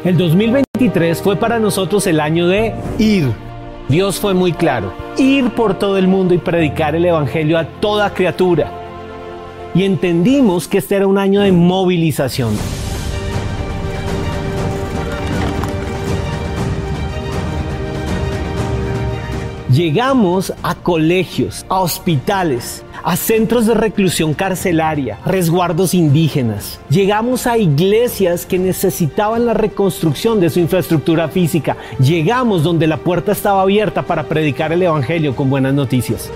El 0.09 0.17
2023 0.17 1.21
fue 1.21 1.37
para 1.37 1.59
nosotros 1.59 2.07
el 2.07 2.19
año 2.19 2.49
de 2.49 2.73
ir. 2.99 3.31
Dios 3.91 4.19
fue 4.19 4.33
muy 4.33 4.55
claro. 4.55 4.91
Ir 5.19 5.51
por 5.51 5.79
todo 5.79 5.99
el 5.99 6.09
mundo 6.09 6.33
y 6.33 6.39
predicar 6.39 6.97
el 6.97 7.05
Evangelio 7.05 7.59
a 7.59 7.67
toda 7.67 8.15
criatura. 8.15 8.73
Y 9.75 9.83
entendimos 9.83 10.67
que 10.67 10.79
este 10.79 10.97
era 10.97 11.07
un 11.07 11.19
año 11.19 11.43
de 11.43 11.53
movilización. 11.53 12.57
Llegamos 19.71 20.55
a 20.63 20.75
colegios, 20.75 21.67
a 21.69 21.81
hospitales, 21.81 22.83
a 23.03 23.17
centros 23.17 23.67
de 23.67 23.75
reclusión 23.75 24.35
carcelaria, 24.35 25.19
resguardos 25.25 25.95
indígenas. 25.95 26.81
Llegamos 26.89 27.47
a 27.47 27.59
iglesias 27.59 28.47
que 28.47 28.59
necesitaban 28.59 29.47
la 29.47 29.55
reconstrucción 29.55 30.41
de 30.41 30.51
su 30.51 30.61
infraestructura 30.61 31.29
física. 31.29 31.77
Llegamos 31.99 32.63
donde 32.63 32.87
la 32.87 32.99
puerta 32.99 33.33
estaba 33.33 33.63
abierta 33.63 34.03
para 34.03 34.25
predicar 34.25 34.73
el 34.73 34.83
Evangelio 34.83 35.35
con 35.35 35.51
buenas 35.51 35.75
noticias. 35.75 36.31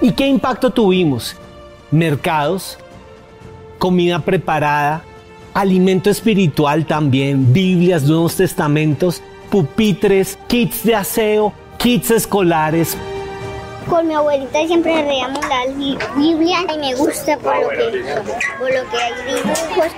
¿Y 0.00 0.12
qué 0.12 0.26
impacto 0.26 0.70
tuvimos? 0.70 1.36
Mercados, 1.90 2.78
comida 3.78 4.18
preparada, 4.20 5.04
alimento 5.54 6.10
espiritual 6.10 6.86
también, 6.86 7.52
Biblias, 7.52 8.04
Nuevos 8.04 8.36
Testamentos, 8.36 9.22
pupitres, 9.50 10.38
kits 10.48 10.84
de 10.84 10.94
aseo, 10.94 11.52
kits 11.78 12.10
escolares, 12.10 12.96
Con 13.88 14.08
mi 14.08 14.14
abuelita 14.14 14.66
siempre 14.66 15.02
leíamos 15.04 15.40
la 15.48 15.66
li- 15.66 15.98
Biblia 16.16 16.58
y 16.74 16.78
me 16.78 16.94
gusta 16.94 17.36
por 17.38 17.54
lo 17.60 17.68
que, 17.68 18.04
por 18.58 18.68
lo 18.72 18.90
que 18.90 18.96
hay 18.96 19.12
dibujos. 19.34 19.92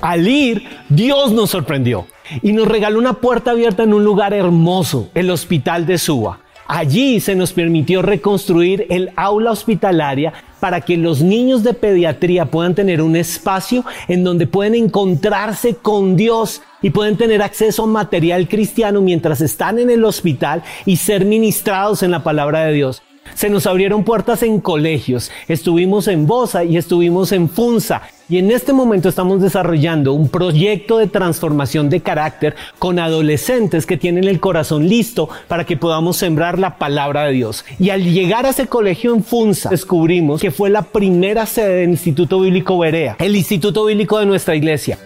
Al 0.00 0.28
ir, 0.28 0.68
Dios 0.88 1.32
nos 1.32 1.50
sorprendió 1.50 2.06
y 2.42 2.52
nos 2.52 2.68
regaló 2.68 2.98
una 2.98 3.14
puerta 3.14 3.50
abierta 3.52 3.82
en 3.82 3.92
un 3.92 4.04
lugar 4.04 4.32
hermoso, 4.34 5.08
el 5.14 5.30
Hospital 5.30 5.84
de 5.86 5.98
Suba. 5.98 6.40
Allí 6.68 7.20
se 7.20 7.36
nos 7.36 7.52
permitió 7.52 8.02
reconstruir 8.02 8.86
el 8.90 9.12
aula 9.16 9.52
hospitalaria 9.52 10.32
para 10.58 10.80
que 10.80 10.96
los 10.96 11.22
niños 11.22 11.62
de 11.62 11.74
pediatría 11.74 12.46
puedan 12.46 12.74
tener 12.74 13.02
un 13.02 13.14
espacio 13.14 13.84
en 14.08 14.24
donde 14.24 14.48
pueden 14.48 14.74
encontrarse 14.74 15.76
con 15.76 16.16
Dios 16.16 16.62
y 16.82 16.90
pueden 16.90 17.16
tener 17.16 17.40
acceso 17.40 17.84
a 17.84 17.86
material 17.86 18.48
cristiano 18.48 19.00
mientras 19.00 19.40
están 19.40 19.78
en 19.78 19.90
el 19.90 20.04
hospital 20.04 20.62
y 20.84 20.96
ser 20.96 21.24
ministrados 21.24 22.02
en 22.02 22.10
la 22.10 22.24
palabra 22.24 22.64
de 22.64 22.72
Dios. 22.72 23.02
Se 23.34 23.48
nos 23.48 23.66
abrieron 23.66 24.04
puertas 24.04 24.42
en 24.42 24.60
colegios, 24.60 25.30
estuvimos 25.48 26.08
en 26.08 26.26
Bosa 26.26 26.64
y 26.64 26.76
estuvimos 26.76 27.32
en 27.32 27.48
Funza. 27.48 28.02
Y 28.28 28.38
en 28.38 28.50
este 28.50 28.72
momento 28.72 29.08
estamos 29.08 29.40
desarrollando 29.40 30.12
un 30.12 30.28
proyecto 30.28 30.98
de 30.98 31.06
transformación 31.06 31.88
de 31.88 32.00
carácter 32.00 32.56
con 32.80 32.98
adolescentes 32.98 33.86
que 33.86 33.96
tienen 33.96 34.24
el 34.24 34.40
corazón 34.40 34.88
listo 34.88 35.28
para 35.46 35.64
que 35.64 35.76
podamos 35.76 36.16
sembrar 36.16 36.58
la 36.58 36.76
palabra 36.76 37.22
de 37.26 37.34
Dios. 37.34 37.64
Y 37.78 37.90
al 37.90 38.02
llegar 38.02 38.44
a 38.44 38.48
ese 38.48 38.66
colegio 38.66 39.14
en 39.14 39.22
Funza, 39.22 39.70
descubrimos 39.70 40.40
que 40.40 40.50
fue 40.50 40.70
la 40.70 40.82
primera 40.82 41.46
sede 41.46 41.82
del 41.82 41.90
Instituto 41.90 42.40
Bíblico 42.40 42.76
Berea, 42.76 43.14
el 43.20 43.36
Instituto 43.36 43.84
Bíblico 43.84 44.18
de 44.18 44.26
nuestra 44.26 44.56
iglesia. 44.56 44.98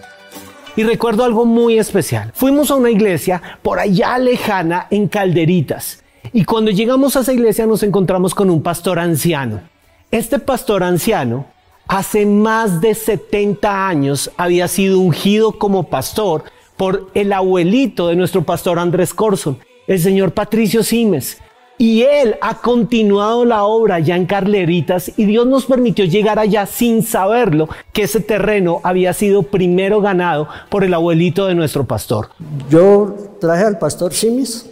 Y 0.75 0.81
recuerdo 0.81 1.23
algo 1.23 1.45
muy 1.45 1.77
especial. 1.77 2.31
Fuimos 2.33 2.71
a 2.71 2.75
una 2.75 2.89
iglesia 2.89 3.39
por 3.61 3.77
allá 3.77 4.17
lejana 4.17 4.87
en 4.89 5.07
Calderitas. 5.07 6.01
Y 6.33 6.43
cuando 6.43 6.71
llegamos 6.71 7.15
a 7.15 7.19
esa 7.19 7.33
iglesia 7.33 7.67
nos 7.67 7.83
encontramos 7.83 8.33
con 8.33 8.49
un 8.49 8.63
pastor 8.63 8.97
anciano. 8.97 9.61
Este 10.09 10.39
pastor 10.39 10.81
anciano 10.81 11.45
hace 11.91 12.25
más 12.25 12.79
de 12.79 12.95
70 12.95 13.89
años 13.89 14.31
había 14.37 14.69
sido 14.69 14.97
ungido 14.99 15.51
como 15.51 15.83
pastor 15.83 16.43
por 16.77 17.09
el 17.13 17.33
abuelito 17.33 18.07
de 18.07 18.15
nuestro 18.15 18.43
pastor 18.43 18.79
Andrés 18.79 19.13
Corson, 19.13 19.57
el 19.87 19.99
señor 19.99 20.31
Patricio 20.31 20.83
Simes. 20.83 21.39
Y 21.77 22.03
él 22.03 22.37
ha 22.39 22.61
continuado 22.61 23.43
la 23.43 23.65
obra 23.65 23.99
ya 23.99 24.15
en 24.15 24.25
Carleritas 24.25 25.11
y 25.17 25.25
Dios 25.25 25.45
nos 25.47 25.65
permitió 25.65 26.05
llegar 26.05 26.39
allá 26.39 26.65
sin 26.65 27.03
saberlo 27.03 27.67
que 27.91 28.03
ese 28.03 28.21
terreno 28.21 28.79
había 28.83 29.11
sido 29.11 29.43
primero 29.43 29.99
ganado 29.99 30.47
por 30.69 30.85
el 30.85 30.93
abuelito 30.93 31.47
de 31.47 31.55
nuestro 31.55 31.85
pastor. 31.85 32.29
Yo 32.69 33.15
traje 33.41 33.65
al 33.65 33.77
pastor 33.77 34.13
Simis 34.13 34.69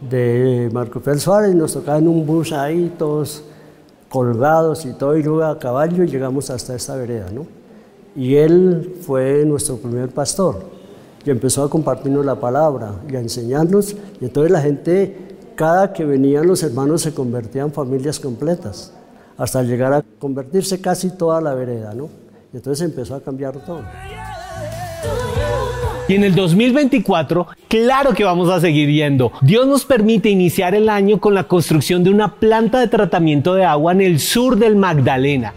de 0.00 0.70
Marco 0.72 1.00
Fel 1.00 1.20
Suárez 1.20 1.54
nos 1.54 1.74
tocaba 1.74 1.98
en 1.98 2.08
un 2.08 2.24
bus 2.24 2.52
ahí 2.52 2.92
todos 2.98 3.44
colgados 4.14 4.86
y 4.86 4.92
todo 4.92 5.16
y 5.16 5.24
luego 5.24 5.42
a 5.42 5.58
caballo 5.58 6.04
y 6.04 6.06
llegamos 6.06 6.48
hasta 6.48 6.76
esta 6.76 6.94
vereda, 6.94 7.26
¿no? 7.32 7.48
Y 8.14 8.36
él 8.36 8.94
fue 9.04 9.44
nuestro 9.44 9.76
primer 9.78 10.10
pastor 10.10 10.60
y 11.24 11.30
empezó 11.30 11.64
a 11.64 11.68
compartirnos 11.68 12.24
la 12.24 12.36
palabra 12.36 12.94
y 13.10 13.16
a 13.16 13.18
enseñarnos 13.18 13.96
y 14.20 14.24
entonces 14.24 14.52
la 14.52 14.60
gente 14.60 15.36
cada 15.56 15.92
que 15.92 16.04
venían 16.04 16.46
los 16.46 16.62
hermanos 16.62 17.02
se 17.02 17.12
convertían 17.12 17.72
familias 17.72 18.20
completas, 18.20 18.92
hasta 19.36 19.64
llegar 19.64 19.92
a 19.92 20.04
convertirse 20.20 20.80
casi 20.80 21.10
toda 21.10 21.40
la 21.40 21.52
vereda, 21.54 21.92
¿no? 21.92 22.08
Y 22.52 22.58
entonces 22.58 22.86
empezó 22.86 23.16
a 23.16 23.20
cambiar 23.20 23.54
todo. 23.66 23.82
Y 26.06 26.14
en 26.14 26.24
el 26.24 26.34
2024, 26.34 27.46
claro 27.66 28.12
que 28.12 28.24
vamos 28.24 28.50
a 28.50 28.60
seguir 28.60 28.90
yendo. 28.90 29.32
Dios 29.40 29.66
nos 29.66 29.86
permite 29.86 30.28
iniciar 30.28 30.74
el 30.74 30.90
año 30.90 31.18
con 31.18 31.32
la 31.32 31.44
construcción 31.44 32.04
de 32.04 32.10
una 32.10 32.34
planta 32.34 32.78
de 32.78 32.88
tratamiento 32.88 33.54
de 33.54 33.64
agua 33.64 33.92
en 33.92 34.02
el 34.02 34.20
sur 34.20 34.58
del 34.58 34.76
Magdalena. 34.76 35.54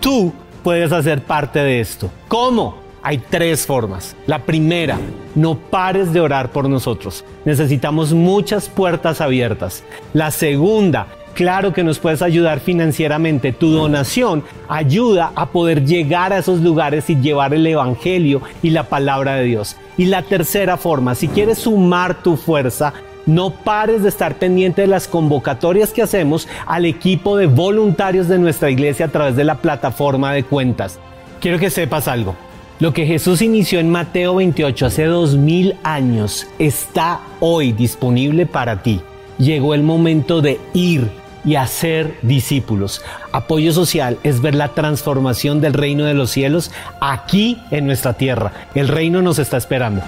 Tú 0.00 0.32
puedes 0.64 0.90
hacer 0.90 1.22
parte 1.22 1.60
de 1.60 1.78
esto. 1.78 2.10
¿Cómo? 2.26 2.78
Hay 3.00 3.18
tres 3.18 3.64
formas. 3.64 4.16
La 4.26 4.40
primera, 4.40 4.98
no 5.36 5.56
pares 5.56 6.12
de 6.12 6.20
orar 6.20 6.50
por 6.50 6.68
nosotros. 6.68 7.24
Necesitamos 7.44 8.12
muchas 8.12 8.68
puertas 8.68 9.20
abiertas. 9.20 9.84
La 10.14 10.32
segunda, 10.32 11.06
claro 11.34 11.72
que 11.72 11.84
nos 11.84 11.98
puedes 11.98 12.22
ayudar 12.22 12.60
financieramente. 12.60 13.52
Tu 13.52 13.70
donación 13.70 14.42
ayuda 14.68 15.32
a 15.34 15.50
poder 15.50 15.84
llegar 15.84 16.32
a 16.32 16.38
esos 16.38 16.60
lugares 16.60 17.10
y 17.10 17.16
llevar 17.16 17.52
el 17.52 17.66
Evangelio 17.66 18.40
y 18.62 18.70
la 18.70 18.84
palabra 18.84 19.34
de 19.36 19.44
Dios. 19.44 19.76
Y 19.98 20.06
la 20.06 20.22
tercera 20.22 20.76
forma, 20.76 21.14
si 21.14 21.28
quieres 21.28 21.58
sumar 21.58 22.22
tu 22.22 22.36
fuerza, 22.36 22.94
no 23.26 23.50
pares 23.50 24.02
de 24.02 24.08
estar 24.08 24.36
pendiente 24.36 24.82
de 24.82 24.88
las 24.88 25.08
convocatorias 25.08 25.92
que 25.92 26.02
hacemos 26.02 26.48
al 26.66 26.84
equipo 26.84 27.36
de 27.36 27.46
voluntarios 27.46 28.28
de 28.28 28.38
nuestra 28.38 28.70
iglesia 28.70 29.06
a 29.06 29.10
través 29.10 29.36
de 29.36 29.44
la 29.44 29.56
plataforma 29.56 30.32
de 30.32 30.44
cuentas. 30.44 30.98
Quiero 31.40 31.58
que 31.58 31.70
sepas 31.70 32.08
algo. 32.08 32.34
Lo 32.80 32.92
que 32.92 33.06
Jesús 33.06 33.40
inició 33.40 33.78
en 33.78 33.90
Mateo 33.90 34.34
28 34.34 34.86
hace 34.86 35.04
dos 35.04 35.36
mil 35.36 35.76
años 35.84 36.46
está 36.58 37.20
hoy 37.40 37.72
disponible 37.72 38.46
para 38.46 38.82
ti. 38.82 39.00
Llegó 39.38 39.74
el 39.74 39.82
momento 39.82 40.42
de 40.42 40.58
ir 40.74 41.08
y 41.44 41.56
hacer 41.56 42.18
discípulos. 42.22 43.02
Apoyo 43.32 43.72
social 43.72 44.18
es 44.22 44.40
ver 44.40 44.54
la 44.54 44.74
transformación 44.74 45.60
del 45.60 45.74
reino 45.74 46.04
de 46.04 46.14
los 46.14 46.30
cielos 46.30 46.70
aquí 47.00 47.60
en 47.70 47.86
nuestra 47.86 48.14
tierra. 48.14 48.52
El 48.74 48.88
reino 48.88 49.22
nos 49.22 49.38
está 49.38 49.56
esperando. 49.56 50.02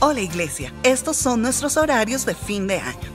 Hola 0.00 0.20
Iglesia, 0.20 0.72
estos 0.82 1.16
son 1.16 1.40
nuestros 1.40 1.76
horarios 1.76 2.26
de 2.26 2.34
fin 2.34 2.66
de 2.66 2.78
año. 2.78 3.08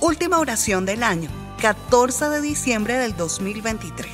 Última 0.00 0.38
oración 0.38 0.86
del 0.86 1.02
año, 1.02 1.28
14 1.60 2.28
de 2.28 2.40
diciembre 2.40 2.94
del 2.94 3.16
2023. 3.16 4.08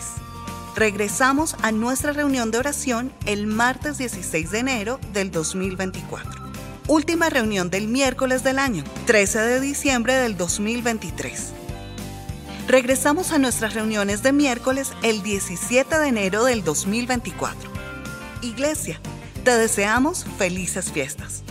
Regresamos 0.74 1.57
a 1.62 1.72
nuestra 1.72 2.12
reunión 2.12 2.51
de 2.51 2.59
oración 2.59 3.12
el 3.26 3.47
martes 3.47 3.99
16 3.99 4.51
de 4.51 4.59
enero 4.61 4.99
del 5.12 5.30
2024. 5.30 6.41
Última 6.93 7.30
reunión 7.30 7.70
del 7.70 7.88
miércoles 7.88 8.45
del 8.45 8.59
año, 8.59 8.84
13 9.07 9.38
de 9.38 9.61
diciembre 9.61 10.12
del 10.12 10.36
2023. 10.36 11.55
Regresamos 12.68 13.32
a 13.32 13.38
nuestras 13.38 13.72
reuniones 13.72 14.22
de 14.22 14.32
miércoles 14.34 14.93
el 15.03 15.22
17 15.22 15.99
de 15.99 16.07
enero 16.07 16.45
del 16.45 16.62
2024. 16.62 17.70
Iglesia, 18.43 19.01
te 19.43 19.57
deseamos 19.57 20.26
felices 20.36 20.93
fiestas. 20.93 21.45